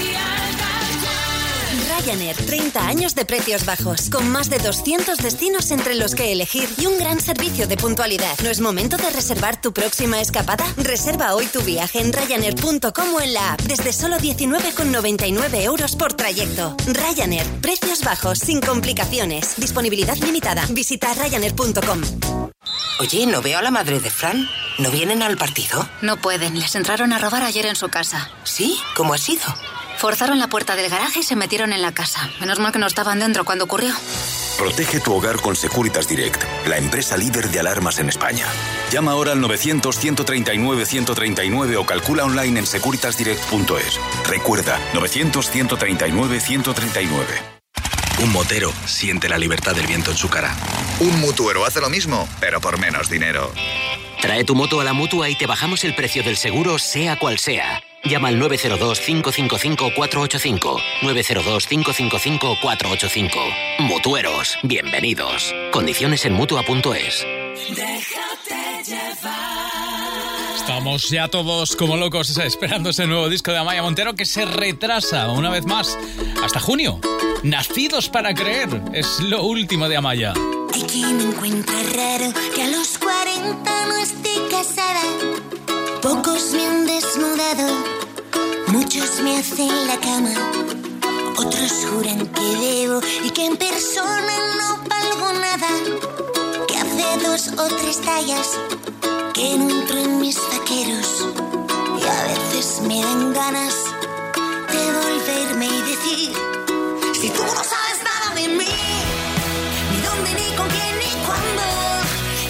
Ryanair, 1.98 2.36
30 2.36 2.86
años 2.86 3.14
de 3.14 3.24
precios 3.24 3.66
bajos, 3.66 4.08
con 4.08 4.28
más 4.30 4.48
de 4.50 4.58
200 4.58 5.18
destinos 5.18 5.70
entre 5.72 5.96
los 5.96 6.14
que 6.14 6.30
elegir 6.30 6.68
y 6.78 6.86
un 6.86 6.96
gran 6.96 7.20
servicio 7.20 7.66
de 7.66 7.76
puntualidad. 7.76 8.38
¿No 8.44 8.50
es 8.50 8.60
momento 8.60 8.96
de 8.96 9.10
reservar 9.10 9.60
tu 9.60 9.72
próxima 9.72 10.20
escapada? 10.20 10.64
Reserva 10.76 11.34
hoy 11.34 11.46
tu 11.46 11.60
viaje 11.62 12.00
en 12.00 12.12
Ryanair.com 12.12 13.14
o 13.14 13.20
en 13.20 13.34
la 13.34 13.54
app, 13.54 13.60
desde 13.62 13.92
solo 13.92 14.16
19,99 14.18 15.62
euros 15.62 15.96
por 15.96 16.12
trayecto. 16.12 16.76
Ryanair, 16.86 17.46
precios 17.60 18.02
bajos, 18.02 18.38
sin 18.38 18.60
complicaciones. 18.60 19.56
Disponibilidad 19.56 20.16
limitada. 20.18 20.64
Visita 20.70 21.12
Ryanair.com. 21.14 22.02
Oye, 23.00 23.26
¿no 23.26 23.42
veo 23.42 23.58
a 23.58 23.62
la 23.62 23.70
madre 23.70 23.98
de 23.98 24.10
Fran? 24.10 24.48
¿No 24.78 24.90
vienen 24.90 25.22
al 25.22 25.36
partido? 25.36 25.88
No 26.02 26.16
pueden, 26.16 26.58
les 26.58 26.74
entraron 26.76 27.12
a 27.12 27.18
robar 27.18 27.42
ayer 27.42 27.66
en 27.66 27.76
su 27.76 27.88
casa. 27.88 28.30
¿Sí? 28.44 28.78
¿Cómo 28.94 29.14
ha 29.14 29.18
sido? 29.18 29.42
Forzaron 29.98 30.38
la 30.38 30.46
puerta 30.46 30.76
del 30.76 30.88
garaje 30.88 31.18
y 31.20 31.22
se 31.24 31.34
metieron 31.34 31.72
en 31.72 31.82
la 31.82 31.92
casa. 31.92 32.30
Menos 32.38 32.60
mal 32.60 32.70
que 32.70 32.78
no 32.78 32.86
estaban 32.86 33.18
dentro 33.18 33.44
cuando 33.44 33.64
ocurrió. 33.64 33.92
Protege 34.56 35.00
tu 35.00 35.12
hogar 35.12 35.40
con 35.40 35.56
Securitas 35.56 36.06
Direct, 36.06 36.44
la 36.66 36.78
empresa 36.78 37.16
líder 37.16 37.48
de 37.48 37.58
alarmas 37.58 37.98
en 37.98 38.08
España. 38.08 38.46
Llama 38.92 39.10
ahora 39.12 39.32
al 39.32 39.40
900-139-139 39.40 41.76
o 41.76 41.84
calcula 41.84 42.24
online 42.24 42.60
en 42.60 42.66
securitasdirect.es. 42.66 43.98
Recuerda, 44.28 44.78
900-139-139. 44.94 47.24
Un 48.22 48.32
motero 48.32 48.72
siente 48.86 49.28
la 49.28 49.38
libertad 49.38 49.74
del 49.74 49.88
viento 49.88 50.12
en 50.12 50.16
su 50.16 50.28
cara. 50.28 50.54
Un 51.00 51.20
mutuero 51.20 51.66
hace 51.66 51.80
lo 51.80 51.90
mismo, 51.90 52.28
pero 52.38 52.60
por 52.60 52.78
menos 52.78 53.10
dinero. 53.10 53.52
Trae 54.20 54.44
tu 54.44 54.54
moto 54.54 54.80
a 54.80 54.84
la 54.84 54.92
mutua 54.92 55.28
y 55.28 55.34
te 55.36 55.46
bajamos 55.46 55.82
el 55.84 55.96
precio 55.96 56.22
del 56.22 56.36
seguro, 56.36 56.78
sea 56.78 57.18
cual 57.18 57.38
sea. 57.38 57.82
Llama 58.04 58.28
al 58.28 58.40
902-555-485. 58.40 60.80
902-555-485. 61.02 63.30
Mutueros, 63.80 64.56
bienvenidos. 64.62 65.52
Condiciones 65.72 66.24
en 66.24 66.34
mutua.es. 66.34 67.26
Estamos 70.56 71.10
ya 71.10 71.26
todos 71.28 71.76
como 71.76 71.96
locos 71.96 72.36
esperando 72.38 72.90
ese 72.90 73.06
nuevo 73.06 73.28
disco 73.28 73.52
de 73.52 73.58
Amaya 73.58 73.82
Montero 73.82 74.14
que 74.14 74.24
se 74.26 74.44
retrasa 74.44 75.30
una 75.30 75.50
vez 75.50 75.66
más 75.66 75.96
hasta 76.42 76.58
junio. 76.60 77.00
Nacidos 77.42 78.08
para 78.08 78.34
creer 78.34 78.82
es 78.92 79.20
lo 79.20 79.44
último 79.44 79.88
de 79.88 79.96
Amaya. 79.96 80.34
Hay 80.74 80.82
quien 80.82 81.20
encuentra 81.20 81.74
raro 81.94 82.32
que 82.54 82.62
a 82.62 82.68
los 82.68 82.98
40 82.98 83.86
no 83.86 83.96
esté 83.96 84.30
casada. 84.50 85.00
Pocos 86.02 86.52
me 86.52 86.64
han 86.64 86.86
desnudado, 86.86 87.66
muchos 88.68 89.20
me 89.20 89.36
hacen 89.38 89.86
la 89.86 89.98
cama. 89.98 90.30
Otros 91.36 91.72
juran 91.90 92.26
que 92.28 92.56
debo 92.56 93.00
y 93.24 93.30
que 93.30 93.46
en 93.46 93.56
persona 93.56 94.34
no 94.58 94.78
valgo 94.88 95.32
nada. 95.40 95.68
Que 96.68 96.76
hace 96.76 97.26
dos 97.26 97.48
o 97.58 97.68
tres 97.74 98.00
tallas 98.02 98.58
que 99.34 99.56
no 99.58 99.68
entro 99.68 99.98
en 99.98 100.20
mis 100.20 100.36
vaqueros. 100.36 101.26
Y 102.00 102.06
a 102.06 102.22
veces 102.24 102.80
me 102.82 103.00
dan 103.02 103.32
ganas 103.32 103.74
de 104.72 104.82
volverme 104.98 105.66
y 105.66 105.82
decir: 105.82 106.32
Si 107.20 107.28
tú 107.30 107.42
no 107.42 107.64
sabes 107.72 107.98
nada 108.04 108.34
de 108.36 108.48
mí 108.48 108.74
ni 109.90 110.00
dónde, 110.06 110.30
ni 110.34 110.56
con 110.56 110.68
quién, 110.68 110.98
ni 110.98 111.26
cuándo. 111.26 111.62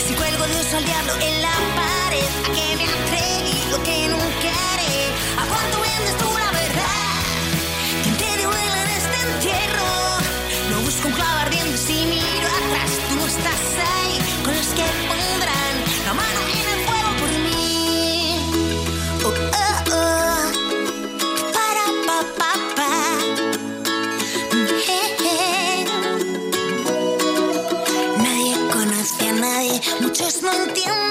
Si 0.06 0.14
cuelgo 0.14 0.44
de 0.46 0.60
uso 0.60 0.76
al 0.76 0.84
diablo 0.84 1.12
en 1.20 1.42
la 1.42 1.54
pared, 1.78 2.28
a 2.44 2.52
que 2.54 2.76
me 2.76 2.87
no 30.42 30.52
entienden 30.52 31.07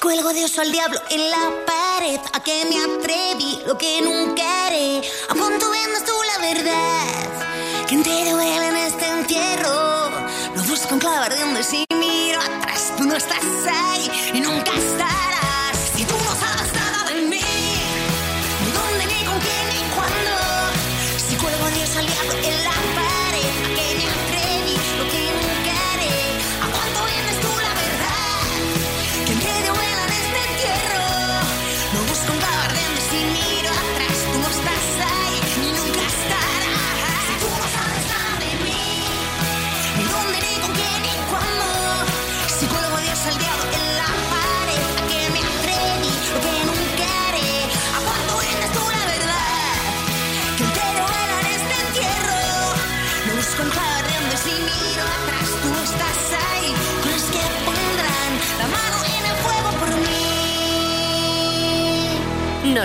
Cuelgo 0.00 0.32
de 0.32 0.44
oso 0.44 0.60
al 0.60 0.70
diablo 0.70 1.00
en 1.10 1.30
la 1.30 1.64
pared, 1.66 2.20
a 2.32 2.40
que 2.40 2.64
me 2.66 2.78
atreví, 2.78 3.58
lo 3.66 3.76
que 3.76 4.00
nunca 4.00 4.66
haré. 4.66 5.02
¿A 5.28 5.34
cuánto 5.34 5.70
vendes 5.70 6.04
tú 6.04 6.12
la 6.36 6.46
verdad? 6.46 7.86
¿Quién 7.88 8.04
te 8.04 8.30
duele 8.30 8.68
en 8.68 8.76
este 8.76 9.08
entierro? 9.08 10.10
Lo 10.54 10.62
busco 10.62 10.94
en 10.94 11.00
clavar 11.00 11.36
donde 11.36 11.64
si 11.64 11.84
miro 11.94 12.40
atrás, 12.40 12.92
tú 12.96 13.04
no 13.04 13.16
estás 13.16 13.44
ahí 13.66 14.10
y 14.34 14.40
nunca 14.40 14.72
estarás. 14.72 15.37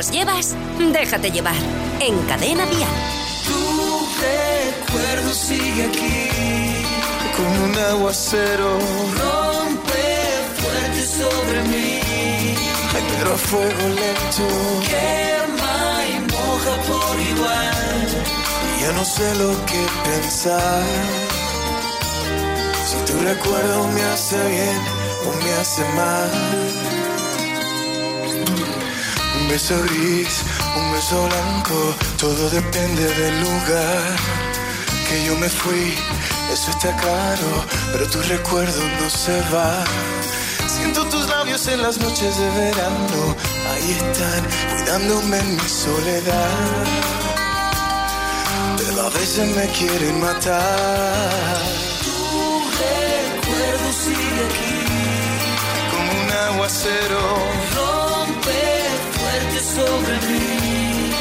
Nos 0.03 0.11
llevas, 0.11 0.53
déjate 0.91 1.31
llevar. 1.31 1.55
En 2.01 2.17
Cadena 2.23 2.65
Dial. 2.65 2.89
Tu 3.47 3.59
recuerdo 4.19 5.33
sigue 5.33 5.85
aquí 5.85 6.27
como 7.37 7.63
un 7.63 7.77
aguacero. 7.77 8.79
Rompe 9.23 10.05
fuerte 10.59 11.05
sobre 11.05 11.63
mí. 11.71 12.01
Ay, 12.93 13.03
pero 13.15 13.33
a 13.33 13.37
fuego 13.37 13.83
lento. 14.01 14.45
Quema 14.91 15.77
y 16.11 16.19
moja 16.33 16.75
por 16.89 17.21
igual. 17.21 18.07
Ya 18.81 18.91
no 18.91 19.05
sé 19.05 19.35
lo 19.35 19.51
que 19.65 19.85
pensar. 20.03 20.83
Si 22.89 22.97
tu 23.09 23.17
recuerdo 23.21 23.87
me 23.87 24.03
hace 24.03 24.49
bien 24.49 24.79
o 25.27 25.45
me 25.45 25.53
hace 25.53 25.81
mal. 25.95 27.12
Un 29.43 29.49
beso 29.49 29.75
gris, 29.83 30.41
un 30.75 30.91
beso 30.93 31.27
blanco, 31.27 31.93
todo 32.17 32.49
depende 32.49 33.03
del 33.03 33.41
lugar 33.41 34.15
que 35.07 35.25
yo 35.25 35.37
me 35.37 35.49
fui. 35.49 35.93
Eso 36.51 36.71
está 36.71 36.95
claro, 36.95 37.65
pero 37.91 38.07
tu 38.07 38.21
recuerdo 38.21 38.81
no 39.01 39.09
se 39.09 39.41
va. 39.53 39.83
Siento 40.65 41.05
tus 41.07 41.27
labios 41.27 41.67
en 41.67 41.81
las 41.81 41.97
noches 41.99 42.37
de 42.37 42.49
verano, 42.51 43.35
ahí 43.69 43.91
están, 43.91 44.41
cuidándome 44.71 45.39
en 45.39 45.55
mi 45.55 45.69
soledad. 45.69 46.85
Pero 48.77 49.07
a 49.07 49.09
veces 49.09 49.55
me 49.55 49.67
quieren 49.77 50.21
matar. 50.21 51.59
Tu 52.01 52.61
recuerdo 52.83 53.87
sigue 54.03 54.45
aquí. 54.47 54.73
Como 55.91 56.11
un 56.23 56.31
aguacero, 56.31 57.72
sobre 59.75 60.15
mí. 60.27 61.11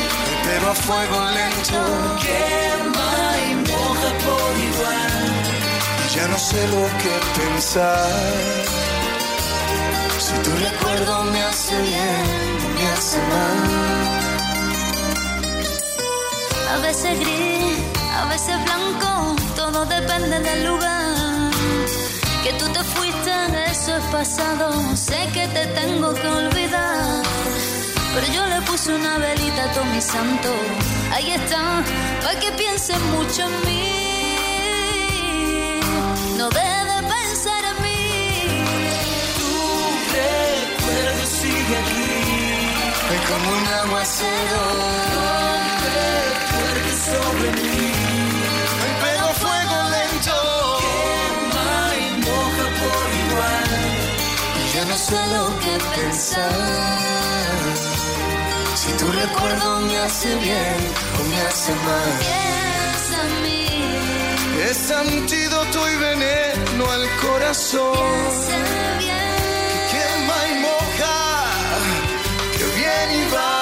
pero 0.45 0.71
a 0.71 0.75
fuego 0.75 1.19
lento. 1.39 1.81
Quema 2.25 3.13
y 3.47 3.51
moja 3.71 4.11
por 4.25 4.53
igual. 4.69 5.23
Ya 6.15 6.25
no 6.29 6.39
sé 6.39 6.61
lo 6.75 6.85
que 7.03 7.15
pensar. 7.39 8.11
Si 10.25 10.35
tu 10.45 10.51
recuerdo 10.69 11.25
me 11.33 11.43
hace 11.43 11.77
bien, 11.91 12.25
me 12.77 12.85
hace 12.95 13.19
mal. 13.33 13.59
A 16.75 16.77
veces 16.87 17.13
gris, 17.21 17.79
a 18.21 18.25
veces 18.27 18.57
blanco, 18.67 19.11
todo 19.57 19.85
depende 19.87 20.39
del 20.41 20.61
lugar. 20.67 21.51
Que 22.45 22.53
tú 22.55 22.67
te 22.77 22.83
fuiste, 22.95 23.33
eso 23.71 23.97
es 23.97 24.05
pasado, 24.17 24.67
sé 24.97 25.21
que 25.35 25.47
te 25.49 25.67
tengo 25.79 26.13
que 26.15 26.29
olvidar. 26.29 27.32
Pero 28.15 28.27
yo 28.27 28.47
le 28.47 28.61
puse 28.63 28.93
una 28.95 29.17
velita 29.17 29.65
a 29.65 29.73
todo 29.73 29.85
mi 29.87 30.01
santo, 30.01 30.51
ahí 31.13 31.31
está, 31.31 31.83
para 32.23 32.39
que 32.39 32.53
pienses 32.53 33.01
mucho 33.17 33.43
en 33.43 33.55
mí. 33.67 33.89
No 36.37 36.49
dejes 36.51 36.85
de 36.93 37.03
pensar 37.15 37.63
en 37.71 37.77
mí. 37.83 38.05
Tu 39.39 39.53
recuerdo 40.19 41.25
sigue 41.27 41.77
aquí. 41.83 42.13
Es 43.15 43.23
como 43.31 43.47
un 43.59 43.67
aguacero, 43.83 44.61
fuerte 46.53 46.93
sobre 47.09 47.49
mí. 47.63 47.93
pero 49.03 49.23
a 49.25 49.35
fuego 49.43 49.77
lento. 49.97 50.37
Quema 50.83 51.73
y 51.97 52.07
moja 52.27 52.67
por 52.81 53.05
igual. 53.25 53.71
Ya 54.75 54.83
no 54.85 54.97
sé 54.97 55.19
lo 55.35 55.45
que 55.61 55.75
pensar. 55.97 57.22
Tu 58.99 59.07
recuerdo 59.11 59.81
me 59.81 59.99
hace 59.99 60.35
bien 60.37 60.77
o 61.19 61.25
me 61.31 61.41
hace 61.49 61.73
mal. 61.87 62.13
Piensa 62.21 63.19
en 63.27 63.43
mí. 63.43 63.67
Es 64.71 64.91
antídoto 64.91 65.91
y 65.91 65.97
veneno 65.97 66.91
al 66.91 67.07
corazón. 67.21 67.95
Piensa 67.95 68.59
bien. 68.99 69.33
Quema 69.91 70.39
y 70.51 70.55
moja, 70.69 71.19
que 72.57 72.65
viene 72.79 73.27
y 73.27 73.31
va. 73.35 73.53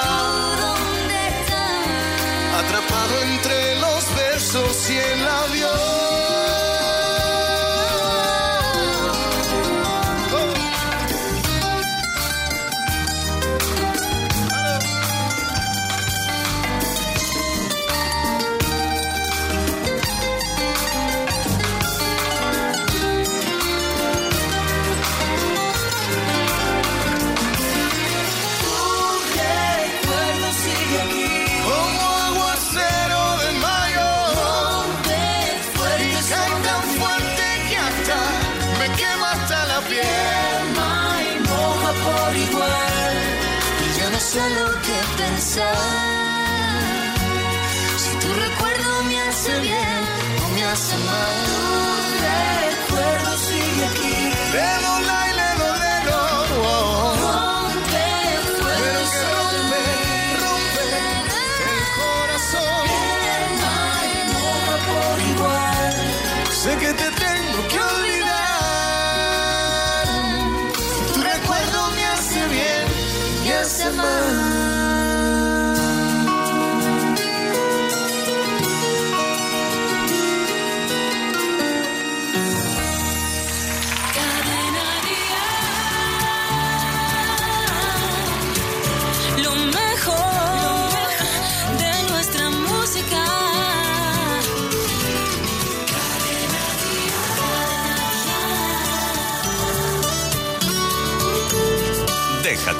¿Dónde 0.64 1.18
estás? 1.40 2.64
Atrapado 2.64 3.14
entre 3.22 3.58
los 3.80 4.02
besos 4.14 4.90
y 4.90 4.96
el 4.96 5.28
avión. 5.28 6.09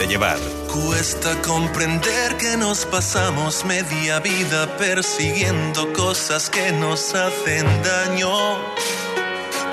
Llevar. 0.07 0.39
Cuesta 0.67 1.41
comprender 1.43 2.37
que 2.37 2.57
nos 2.57 2.87
pasamos 2.87 3.65
media 3.65 4.19
vida 4.19 4.77
persiguiendo 4.77 5.93
cosas 5.93 6.49
que 6.49 6.73
nos 6.73 7.15
hacen 7.15 7.67
daño. 7.83 8.31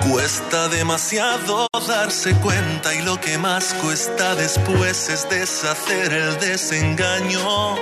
Cuesta 0.08 0.68
demasiado 0.68 1.68
darse 1.88 2.36
cuenta 2.36 2.94
y 2.94 3.02
lo 3.02 3.20
que 3.20 3.38
más 3.38 3.74
cuesta 3.82 4.36
después 4.36 5.10
es 5.10 5.28
deshacer 5.30 6.14
el 6.14 6.40
desengaño. 6.40 7.76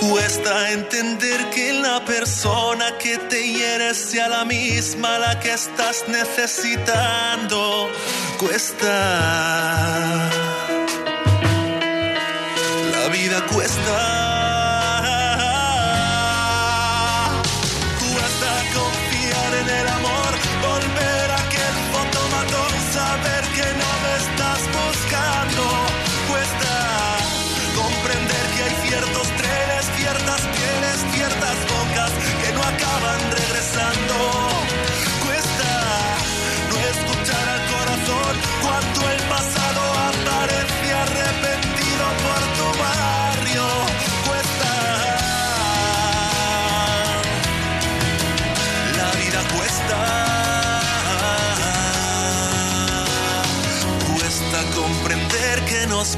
Cuesta 0.00 0.72
entender 0.72 1.48
que 1.50 1.72
la 1.72 2.04
persona 2.04 2.98
que 2.98 3.16
te 3.16 3.42
hiere 3.42 3.94
sea 3.94 4.28
la 4.28 4.44
misma 4.44 5.18
la 5.18 5.38
que 5.38 5.52
estás 5.52 6.04
necesitando. 6.08 7.88
Cuesta. 8.38 10.51
Vida. 13.32 13.46
Cuesta 13.46 14.31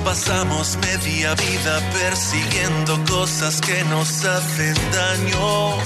pasamos 0.04 0.76
media 0.76 1.34
vida 1.34 1.80
persiguiendo 1.92 3.02
cosas 3.06 3.60
que 3.60 3.82
nos 3.84 4.24
hacen 4.24 4.74
daño. 4.92 5.78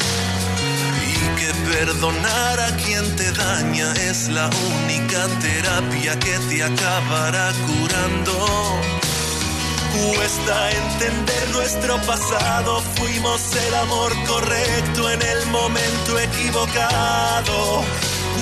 que 1.38 1.72
perdonar 1.72 2.60
a 2.60 2.76
quien 2.76 3.16
te 3.16 3.30
daña 3.32 3.92
es 4.10 4.28
la 4.28 4.46
única 4.46 5.26
terapia 5.40 6.18
que 6.18 6.36
te 6.48 6.64
acabará 6.64 7.52
curando. 7.66 8.80
Cuesta 10.16 10.70
entender 10.70 11.50
nuestro 11.52 11.96
pasado, 12.02 12.82
fuimos 12.96 13.40
el 13.54 13.74
amor 13.74 14.12
correcto 14.26 15.10
en 15.10 15.22
el 15.22 15.46
momento 15.46 16.18
equivocado. 16.18 17.84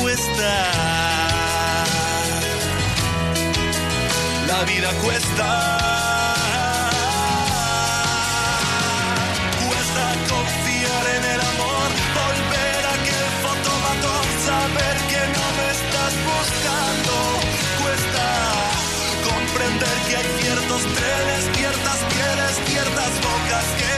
Cuesta. 0.00 1.15
La 4.46 4.64
vida 4.64 4.90
cuesta. 5.02 5.48
Cuesta 9.66 10.04
confiar 10.30 11.04
en 11.16 11.24
el 11.34 11.40
amor, 11.40 11.88
volver 12.20 12.80
a 12.86 12.92
aquel 12.98 13.28
fotomatón, 13.42 14.26
saber 14.46 14.96
que 15.10 15.22
no 15.36 15.46
me 15.58 15.66
estás 15.76 16.12
buscando. 16.30 17.14
Cuesta 17.82 18.26
comprender 19.30 19.96
que 20.08 20.16
hay 20.16 20.28
ciertos 20.40 20.82
trenes, 20.96 21.42
ciertas 21.58 21.98
pieles, 22.12 22.52
ciertas 22.70 23.12
bocas 23.26 23.66
que 23.78 23.95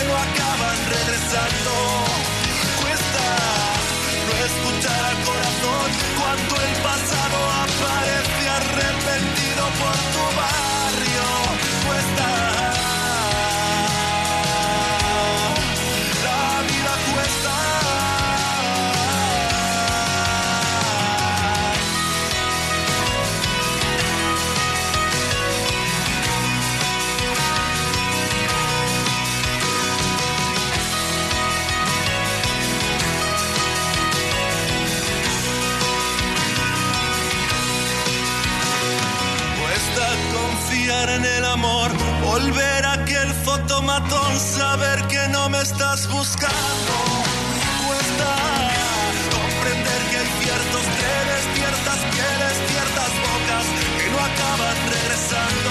saber 44.38 45.06
que 45.08 45.28
no 45.28 45.48
me 45.48 45.60
estás 45.60 46.08
buscando. 46.08 46.92
Cuesta 47.86 48.30
comprender 49.30 50.00
que 50.10 50.16
hay 50.18 50.28
ciertos 50.42 50.84
trenes, 50.98 51.42
ciertas 51.54 51.98
pieles, 52.14 52.54
ciertas 52.72 53.10
bocas 53.26 53.66
que 53.98 54.10
no 54.10 54.18
acaban 54.18 54.76
regresando. 54.90 55.67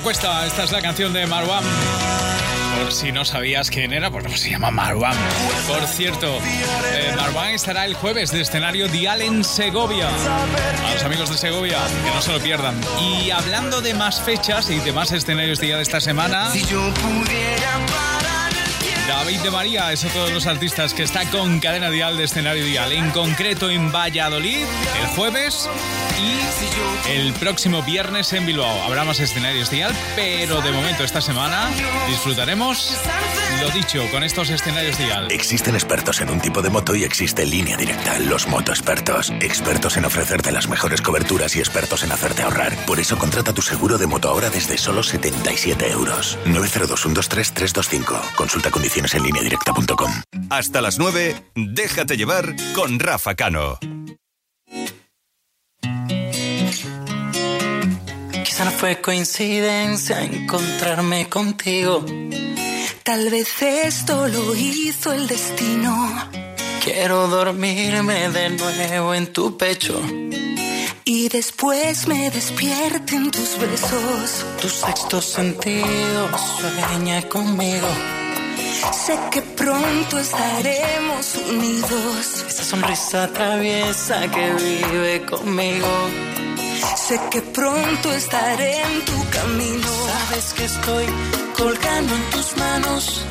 Cuesta, 0.00 0.46
esta 0.46 0.64
es 0.64 0.72
la 0.72 0.80
canción 0.80 1.12
de 1.12 1.26
Marwan. 1.26 1.64
Por 2.78 2.92
si 2.92 3.12
no 3.12 3.24
sabías 3.24 3.70
quién 3.70 3.92
era, 3.92 4.10
pues 4.10 4.24
no 4.24 4.34
se 4.36 4.50
llama 4.50 4.70
Marwan. 4.70 5.16
Por 5.68 5.86
cierto, 5.86 6.38
eh, 6.92 7.12
Marwan 7.16 7.50
estará 7.50 7.84
el 7.84 7.94
jueves 7.94 8.30
de 8.32 8.40
escenario 8.40 8.88
Dial 8.88 9.20
en 9.20 9.44
Segovia. 9.44 10.08
A 10.08 10.94
los 10.94 11.02
amigos 11.02 11.30
de 11.30 11.36
Segovia, 11.36 11.78
que 12.04 12.10
no 12.10 12.22
se 12.22 12.32
lo 12.32 12.40
pierdan. 12.40 12.80
Y 13.00 13.30
hablando 13.30 13.82
de 13.82 13.92
más 13.94 14.20
fechas 14.20 14.70
y 14.70 14.78
de 14.78 14.92
más 14.92 15.12
escenarios 15.12 15.60
Dial 15.60 15.80
esta 15.80 16.00
semana, 16.00 16.50
Si 16.50 16.64
yo 16.64 16.92
pudiera. 16.94 18.11
De 19.32 19.50
María 19.50 19.90
es 19.92 20.04
otro 20.04 20.26
de 20.26 20.30
los 20.30 20.46
artistas 20.46 20.92
que 20.92 21.02
está 21.02 21.28
con 21.30 21.58
cadena 21.58 21.88
Dial 21.88 22.18
de 22.18 22.24
escenario 22.24 22.64
Dial. 22.66 22.92
En 22.92 23.10
concreto 23.10 23.70
en 23.70 23.90
Valladolid, 23.90 24.66
el 25.00 25.06
jueves 25.16 25.70
y 26.20 27.10
el 27.10 27.32
próximo 27.32 27.82
viernes 27.82 28.32
en 28.34 28.44
Bilbao. 28.44 28.82
Habrá 28.82 29.04
más 29.04 29.20
escenarios 29.20 29.70
Dial, 29.70 29.96
pero 30.14 30.60
de 30.60 30.70
momento 30.70 31.02
esta 31.02 31.22
semana 31.22 31.70
disfrutaremos, 32.08 32.94
lo 33.62 33.70
dicho, 33.70 34.04
con 34.10 34.24
estos 34.24 34.50
escenarios 34.50 34.98
Dial. 34.98 35.30
Existen 35.30 35.74
expertos 35.74 36.20
en 36.20 36.30
un 36.30 36.40
tipo 36.40 36.62
de 36.62 36.70
moto 36.70 36.96
y 36.96 37.04
existe 37.04 37.46
línea 37.46 37.76
directa, 37.76 38.18
los 38.18 38.48
motoexpertos. 38.48 39.30
Expertos 39.40 39.96
en 39.96 40.04
ofrecerte 40.04 40.50
las 40.50 40.68
mejores 40.68 41.00
coberturas 41.00 41.54
y 41.54 41.60
expertos 41.60 42.02
en 42.02 42.10
hacerte 42.10 42.42
ahorrar. 42.42 42.74
Por 42.86 42.98
eso 42.98 43.16
contrata 43.16 43.52
tu 43.52 43.62
seguro 43.62 43.98
de 43.98 44.06
moto 44.08 44.28
ahora 44.28 44.50
desde 44.50 44.76
solo 44.78 45.04
77 45.04 45.90
euros. 45.92 46.38
902-123-325. 46.46 48.34
Consulta 48.34 48.70
condiciones 48.70 49.14
en 49.14 49.22
línea 49.22 49.42
directa.com. 49.42 50.10
Hasta 50.50 50.80
las 50.80 50.98
9, 50.98 51.36
déjate 51.54 52.16
llevar 52.16 52.56
con 52.74 52.98
Rafa 52.98 53.36
Cano. 53.36 53.78
Quizá 58.44 58.64
no 58.64 58.72
fue 58.72 59.00
coincidencia 59.00 60.20
encontrarme 60.24 61.28
contigo. 61.28 62.04
Tal 63.04 63.30
vez 63.30 63.48
esto 63.60 64.28
lo 64.28 64.54
hizo 64.54 65.12
el 65.12 65.26
destino. 65.26 66.30
Quiero 66.84 67.26
dormirme 67.26 68.28
de 68.28 68.50
nuevo 68.50 69.12
en 69.14 69.32
tu 69.32 69.56
pecho. 69.56 70.00
Y 71.04 71.28
después 71.28 72.06
me 72.06 72.30
despierten 72.30 73.32
tus 73.32 73.58
besos. 73.58 74.46
Tu 74.60 74.68
sexto 74.68 75.20
sentido 75.20 76.30
sueña 76.60 77.28
conmigo. 77.28 77.88
Sé 78.90 79.18
que 79.30 79.42
pronto 79.42 80.18
estaremos 80.18 81.36
unidos. 81.48 82.44
Esa 82.48 82.64
sonrisa 82.64 83.28
traviesa 83.28 84.28
que 84.28 84.52
vive 84.54 85.24
conmigo. 85.26 85.88
Sé 86.96 87.20
que 87.30 87.42
pronto 87.42 88.12
estaré 88.12 88.82
en 88.82 89.04
tu 89.04 89.30
camino. 89.30 89.88
Sabes 90.06 90.54
que 90.54 90.64
estoy 90.64 91.06
colgando 91.56 92.14
en 92.14 92.30
tus 92.30 92.56
manos. 92.56 93.26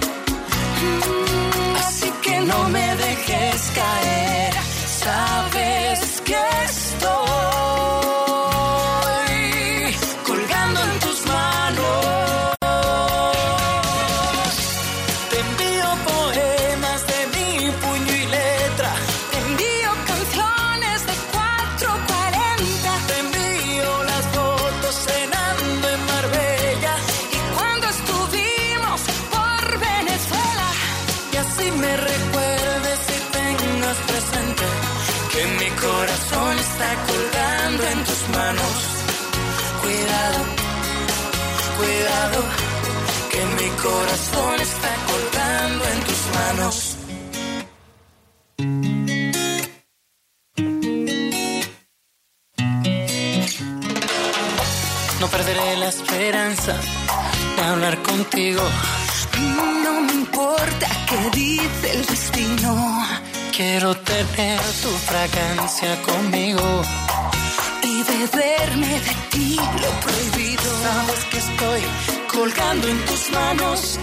Así 1.79 2.11
que 2.21 2.39
no 2.41 2.69
me 2.69 2.95
dejes 2.95 3.71
caer. 3.75 4.53
Sabes 5.03 6.21
que 6.25 6.37
estoy 6.65 7.50
perderé 55.31 55.77
la 55.77 55.87
esperanza 55.87 56.73
de 57.55 57.61
hablar 57.61 58.01
contigo. 58.03 58.61
No 59.83 60.01
me 60.01 60.13
importa 60.13 60.87
qué 61.07 61.19
dice 61.39 61.91
el 61.95 62.05
destino. 62.05 62.71
Quiero 63.55 63.95
tener 63.95 64.59
tu 64.83 64.89
fragancia 65.09 66.01
conmigo 66.01 66.81
y 67.83 68.03
beberme 68.03 68.99
de 69.07 69.15
ti 69.31 69.55
lo 69.83 69.91
prohibido. 70.05 70.69
Sabes 70.83 71.23
que 71.31 71.37
estoy 71.37 71.81
colgando 72.33 72.87
en 72.87 73.05
tus 73.05 73.31
manos. 73.31 73.99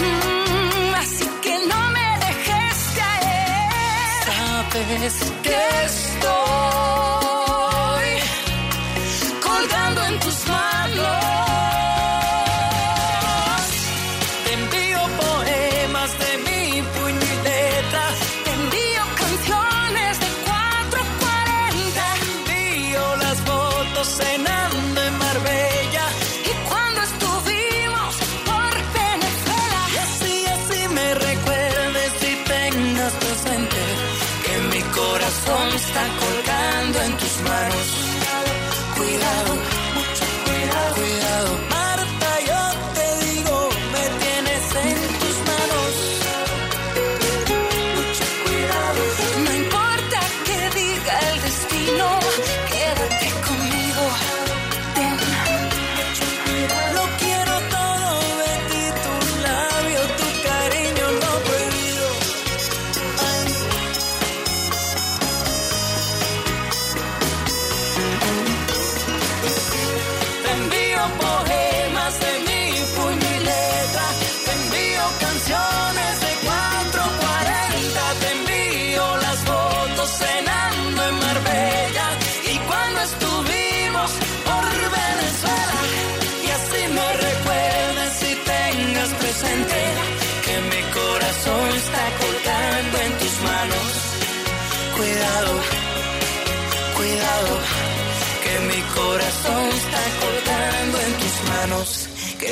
Mm, 0.00 0.94
así 1.02 1.26
que 1.42 1.54
no 1.70 1.80
me 1.96 2.08
dejes 2.26 2.78
caer. 3.00 4.24
Sabes 4.36 5.14
que 5.42 5.56
estoy 5.86 7.03
to 10.24 10.30
smile, 10.30 10.96
Lord. 10.96 11.53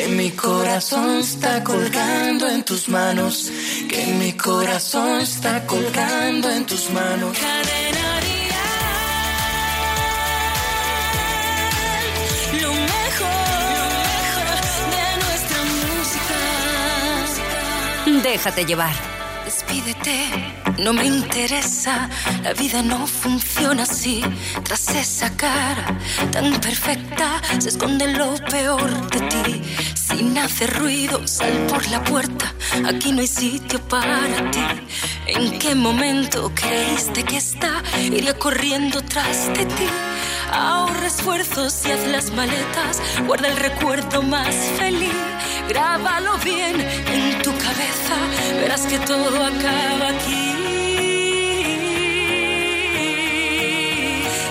Que 0.02 0.08
mi 0.08 0.32
corazón 0.32 1.20
está 1.20 1.62
colgando 1.62 2.48
en 2.48 2.64
tus 2.64 2.88
manos. 2.88 3.52
Que 3.88 4.06
mi 4.18 4.32
corazón 4.32 5.20
está 5.20 5.64
colgando 5.64 6.50
en 6.50 6.66
tus 6.66 6.90
manos. 6.90 7.38
Lo 12.60 12.72
mejor, 12.72 13.28
lo 13.70 13.82
mejor 14.10 14.56
de 14.96 15.06
nuestra 15.22 15.58
música. 15.76 16.38
Déjate 18.24 18.64
llevar. 18.64 19.12
Despídete, 19.44 20.16
no 20.78 20.92
me 20.92 21.04
interesa, 21.04 22.08
la 22.42 22.52
vida 22.54 22.80
no 22.82 23.06
funciona 23.06 23.82
así. 23.82 24.22
Tras 24.62 24.88
esa 24.94 25.36
cara 25.36 25.98
tan 26.30 26.58
perfecta 26.60 27.42
se 27.58 27.70
esconde 27.70 28.06
lo 28.14 28.36
peor 28.48 29.10
de 29.10 29.20
ti. 29.20 29.62
Sin 30.12 30.36
hacer 30.38 30.78
ruido, 30.78 31.26
sal 31.26 31.66
por 31.68 31.88
la 31.88 32.04
puerta, 32.04 32.54
aquí 32.86 33.12
no 33.12 33.20
hay 33.20 33.26
sitio 33.26 33.80
para 33.88 34.50
ti. 34.50 34.60
¿En 35.26 35.58
qué 35.58 35.74
momento 35.74 36.52
creíste 36.54 37.22
que 37.24 37.38
esta 37.38 37.82
iría 37.98 38.38
corriendo 38.38 39.00
tras 39.02 39.48
de 39.48 39.64
ti? 39.64 39.86
Ahorra 40.52 41.06
esfuerzos 41.06 41.74
y 41.86 41.92
haz 41.92 42.06
las 42.08 42.30
maletas, 42.32 43.00
guarda 43.26 43.48
el 43.48 43.56
recuerdo 43.56 44.22
más 44.22 44.54
feliz. 44.78 45.14
Grábalo 45.68 46.36
bien 46.44 46.78
en 46.80 47.42
tu 47.42 47.50
cabeza, 47.52 48.16
verás 48.60 48.82
que 48.82 48.98
todo 48.98 49.36
acaba 49.44 50.08
aquí. 50.08 50.44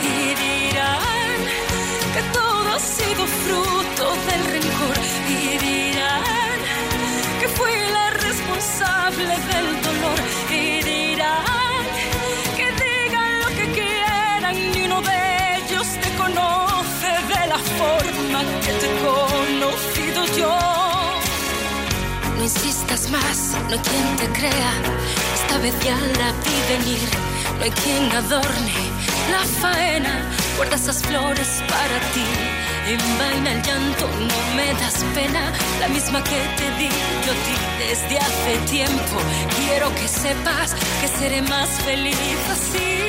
Y 0.03 0.35
dirán 0.43 1.39
que 2.15 2.21
todo 2.33 2.69
ha 2.75 2.79
sido 2.79 3.27
fruto 3.27 4.15
del 4.27 4.60
responsable 9.11 9.25
del 9.25 9.81
dolor. 9.81 10.19
Y 10.49 10.83
dirán 10.83 11.83
que 12.55 12.67
digan 12.71 13.39
lo 13.39 13.47
que 13.47 13.71
quieran, 13.71 14.55
ni 14.73 14.83
uno 14.83 15.01
de 15.01 15.57
ellos 15.57 15.87
te 16.01 16.09
conoce 16.15 17.11
de 17.33 17.47
la 17.47 17.57
forma 17.57 18.39
que 18.61 18.73
te 18.73 18.85
he 18.87 18.95
conocido 18.99 20.25
yo. 20.37 20.57
No 22.37 22.43
insistas 22.43 23.09
más, 23.09 23.55
no 23.67 23.73
hay 23.73 23.79
quien 23.79 24.15
te 24.17 24.39
crea. 24.39 24.73
Esta 25.35 25.57
vez 25.59 25.73
ya 25.83 25.95
la 25.95 26.31
vi 26.43 26.57
venir. 26.73 27.09
No 27.57 27.63
hay 27.63 27.71
quien 27.71 28.11
adorne 28.11 28.73
la 29.31 29.43
faena. 29.61 30.21
Guarda 30.57 30.75
esas 30.75 31.01
flores 31.03 31.63
para 31.67 31.99
ti. 32.13 32.50
Envaina 32.87 33.51
el 33.51 33.61
llanto, 33.61 34.07
no 34.07 34.55
me 34.55 34.73
das 34.73 35.03
pena. 35.13 35.51
La 35.79 35.87
misma 35.87 36.23
que 36.23 36.39
te 36.57 36.71
di 36.79 36.89
yo 37.25 37.33
ti 37.45 37.55
desde 37.79 38.17
hace 38.17 38.57
tiempo. 38.69 39.17
Quiero 39.57 39.93
que 39.95 40.07
sepas 40.07 40.75
que 41.01 41.07
seré 41.07 41.41
más 41.43 41.69
feliz 41.85 42.17
así. 42.49 43.00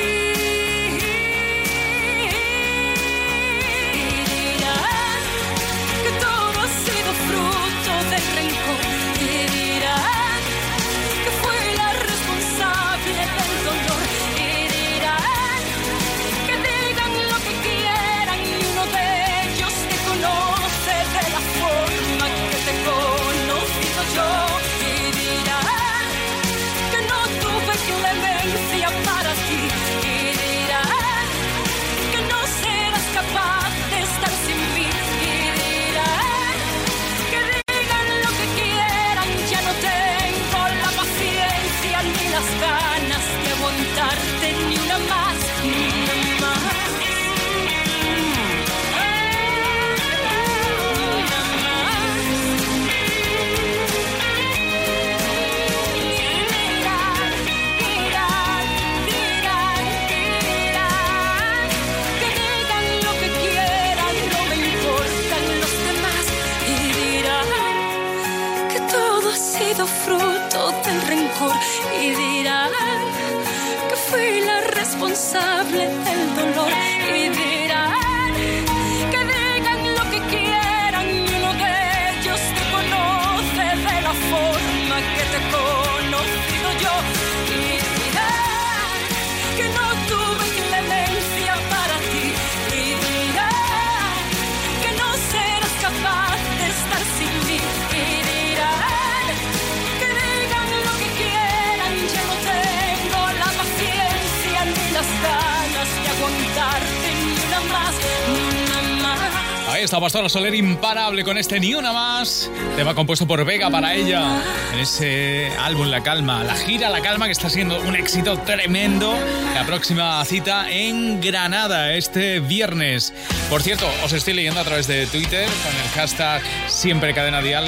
Pastora 110.23 110.45
Soler 110.45 110.55
imparable 110.55 111.23
con 111.25 111.37
este 111.37 111.59
Ni 111.59 111.73
Una 111.73 111.91
Más. 111.91 112.49
Tema 112.77 112.95
compuesto 112.95 113.27
por 113.27 113.43
Vega 113.43 113.69
para 113.69 113.93
ella. 113.93 114.41
En 114.71 114.79
ese 114.79 115.51
álbum 115.59 115.87
La 115.87 116.01
Calma. 116.01 116.45
La 116.45 116.55
gira 116.55 116.89
La 116.89 117.01
Calma 117.01 117.25
que 117.25 117.33
está 117.33 117.49
siendo 117.49 117.77
un 117.81 117.93
éxito 117.97 118.37
tremendo. 118.39 119.13
La 119.53 119.65
próxima 119.65 120.23
cita 120.23 120.71
en 120.71 121.19
Granada 121.19 121.93
este 121.93 122.39
viernes. 122.39 123.13
Por 123.49 123.63
cierto, 123.63 123.85
os 124.05 124.13
estoy 124.13 124.33
leyendo 124.33 124.61
a 124.61 124.63
través 124.63 124.87
de 124.87 125.07
Twitter 125.07 125.45
con 125.45 125.75
el 125.75 125.89
hashtag 125.93 126.41
Siempre 126.67 127.13
Cadena 127.13 127.41
Dial 127.41 127.67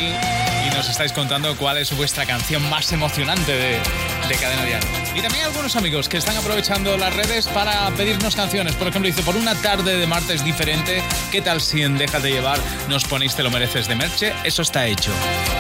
nos 0.76 0.90
estáis 0.90 1.14
contando 1.14 1.56
cuál 1.56 1.78
es 1.78 1.96
vuestra 1.96 2.26
canción 2.26 2.68
más 2.70 2.92
emocionante 2.92 3.54
de, 3.54 3.80
de 4.28 4.36
Cadena 4.36 4.66
Dial. 4.66 4.82
Y 5.16 5.22
también 5.22 5.46
algunos 5.46 5.76
amigos 5.78 6.10
que 6.10 6.18
están 6.18 6.36
aprovechando 6.36 6.98
las 6.98 7.16
redes 7.16 7.48
para 7.48 7.90
pedirnos 7.92 8.36
canciones. 8.36 8.76
Por 8.76 8.88
ejemplo, 8.88 9.08
dice, 9.08 9.24
por 9.24 9.38
una 9.38 9.56
tarde 9.56 9.98
de 9.98 10.06
martes 10.06 10.44
diferente, 10.44 11.02
¿qué 11.32 11.42
tal 11.42 11.62
si 11.62 11.82
en 11.82 11.98
Déjate 11.98 12.30
llevar 12.30 12.60
nos 12.90 13.06
ponéis 13.06 13.36
Te 13.36 13.44
lo 13.44 13.52
mereces 13.52 13.88
de 13.88 13.96
Merche? 13.96 14.34
Eso 14.44 14.62
está 14.64 14.86
hecho. 14.86 15.12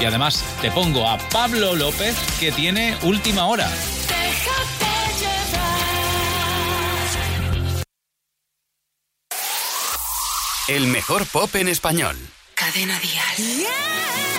Y 0.01 0.05
además 0.05 0.43
te 0.61 0.69
pongo 0.71 1.07
a 1.07 1.17
Pablo 1.17 1.75
López 1.75 2.15
que 2.39 2.51
tiene 2.51 2.97
última 3.03 3.45
hora. 3.45 3.69
El 10.67 10.87
mejor 10.87 11.25
pop 11.27 11.55
en 11.55 11.69
español. 11.69 12.17
Cadena 12.55 12.99
Dial. 12.99 13.67
Vale 14.17 14.34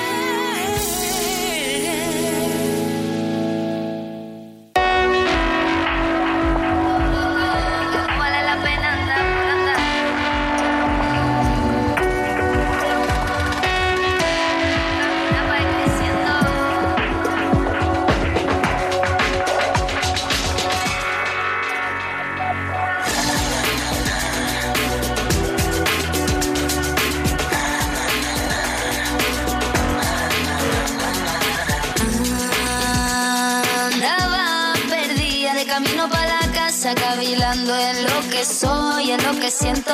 cavilando 37.67 37.77
en 37.77 38.05
lo 38.05 38.31
que 38.31 38.45
soy, 38.45 39.11
en 39.11 39.23
lo 39.23 39.41
que 39.41 39.51
siento. 39.51 39.93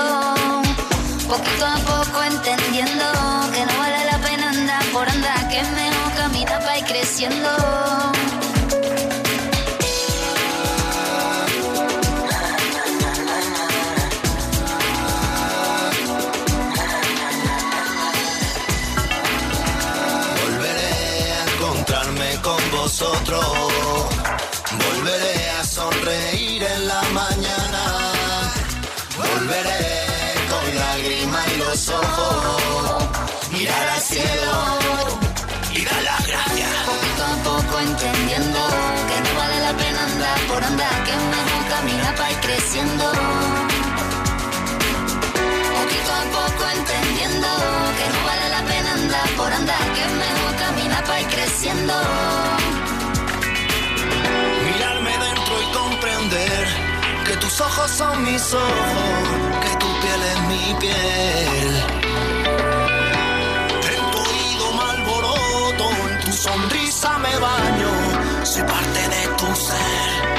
Poquito 1.29 1.67
a 1.67 1.77
poco 1.77 2.23
entendiendo 2.23 3.05
que 3.53 3.65
no 3.67 3.79
vale 3.79 4.05
la 4.11 4.19
pena 4.19 4.51
andar 4.51 4.85
por 4.93 5.09
andar, 5.09 5.49
que 5.49 5.61
es 5.61 5.71
mejor 5.71 6.13
caminar 6.17 6.61
para 6.61 6.79
ir 6.79 6.85
creciendo. 6.85 7.49
Volveré 20.43 21.33
a 21.33 21.45
encontrarme 21.55 22.41
con 22.43 22.71
vosotros. 22.71 23.47
Volveré 24.73 25.51
a 25.51 25.65
sonreír 25.65 26.63
en 26.63 26.89
la 26.89 27.03
mañana. 27.13 27.62
Volveré 29.53 30.49
con 30.49 30.65
lágrimas 30.77 31.47
y 31.53 31.57
los 31.59 31.89
ojos. 31.91 33.05
Mirar 33.53 33.89
al 33.91 34.01
cielo 34.01 34.53
y 35.75 35.85
dar 35.85 36.03
las 36.03 36.27
gracias. 36.27 36.71
Poquito 36.87 37.23
a 37.23 37.37
poco 37.45 37.79
entendiendo 37.81 38.61
que 39.09 39.21
no 39.21 39.39
vale 39.39 39.61
la 39.61 39.73
pena 39.77 40.05
andar 40.05 40.39
por 40.49 40.65
andar, 40.65 41.05
que 41.05 41.11
es 41.11 41.23
mejor 41.37 41.63
caminar 41.69 42.15
para 42.15 42.31
ir 42.31 42.41
creciendo. 42.41 43.05
Poquito 45.77 46.11
a 46.23 46.25
poco 46.39 46.63
entendiendo 46.79 47.49
que 47.99 48.07
no 48.15 48.21
vale 48.25 48.49
la 48.57 48.63
pena 48.73 48.93
andar 48.95 49.29
por 49.37 49.53
andar, 49.53 49.85
que 49.95 50.01
es 50.01 50.13
mejor 50.13 50.57
caminar 50.65 51.05
para 51.05 51.21
ir 51.21 51.27
creciendo. 51.27 51.95
Mirarme 54.65 55.11
dentro 55.11 55.55
y 55.61 55.67
comprender 55.77 56.92
que 57.33 57.39
tus 57.39 57.61
ojos 57.63 57.91
son 57.91 58.25
mis 58.25 58.53
ojos, 58.53 59.57
que 59.63 59.77
tu 59.77 59.87
piel 60.03 60.23
es 60.33 60.41
mi 60.51 60.75
piel. 60.81 61.75
En 63.95 64.11
tu 64.11 64.19
oído 64.19 64.73
me 64.77 64.83
alboroto, 64.93 65.85
en 66.11 66.21
tu 66.25 66.33
sonrisa 66.33 67.19
me 67.19 67.35
baño, 67.39 68.45
soy 68.45 68.63
parte 68.65 69.01
de 69.15 69.23
tu 69.39 69.47
ser. 69.57 70.32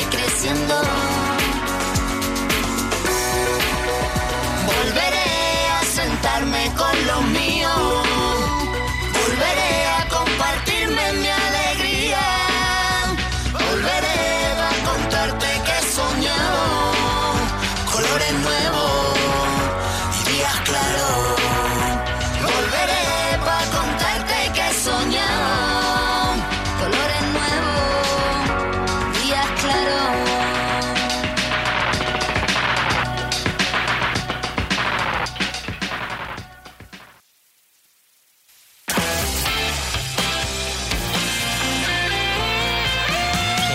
Ir 0.00 0.08
creciendo. 0.10 0.74
Volveré 4.66 5.68
a 5.78 5.84
sentarme 5.84 6.72
con 6.76 7.06
los 7.06 7.22
míos. 7.38 8.06
Volveré 9.12 9.87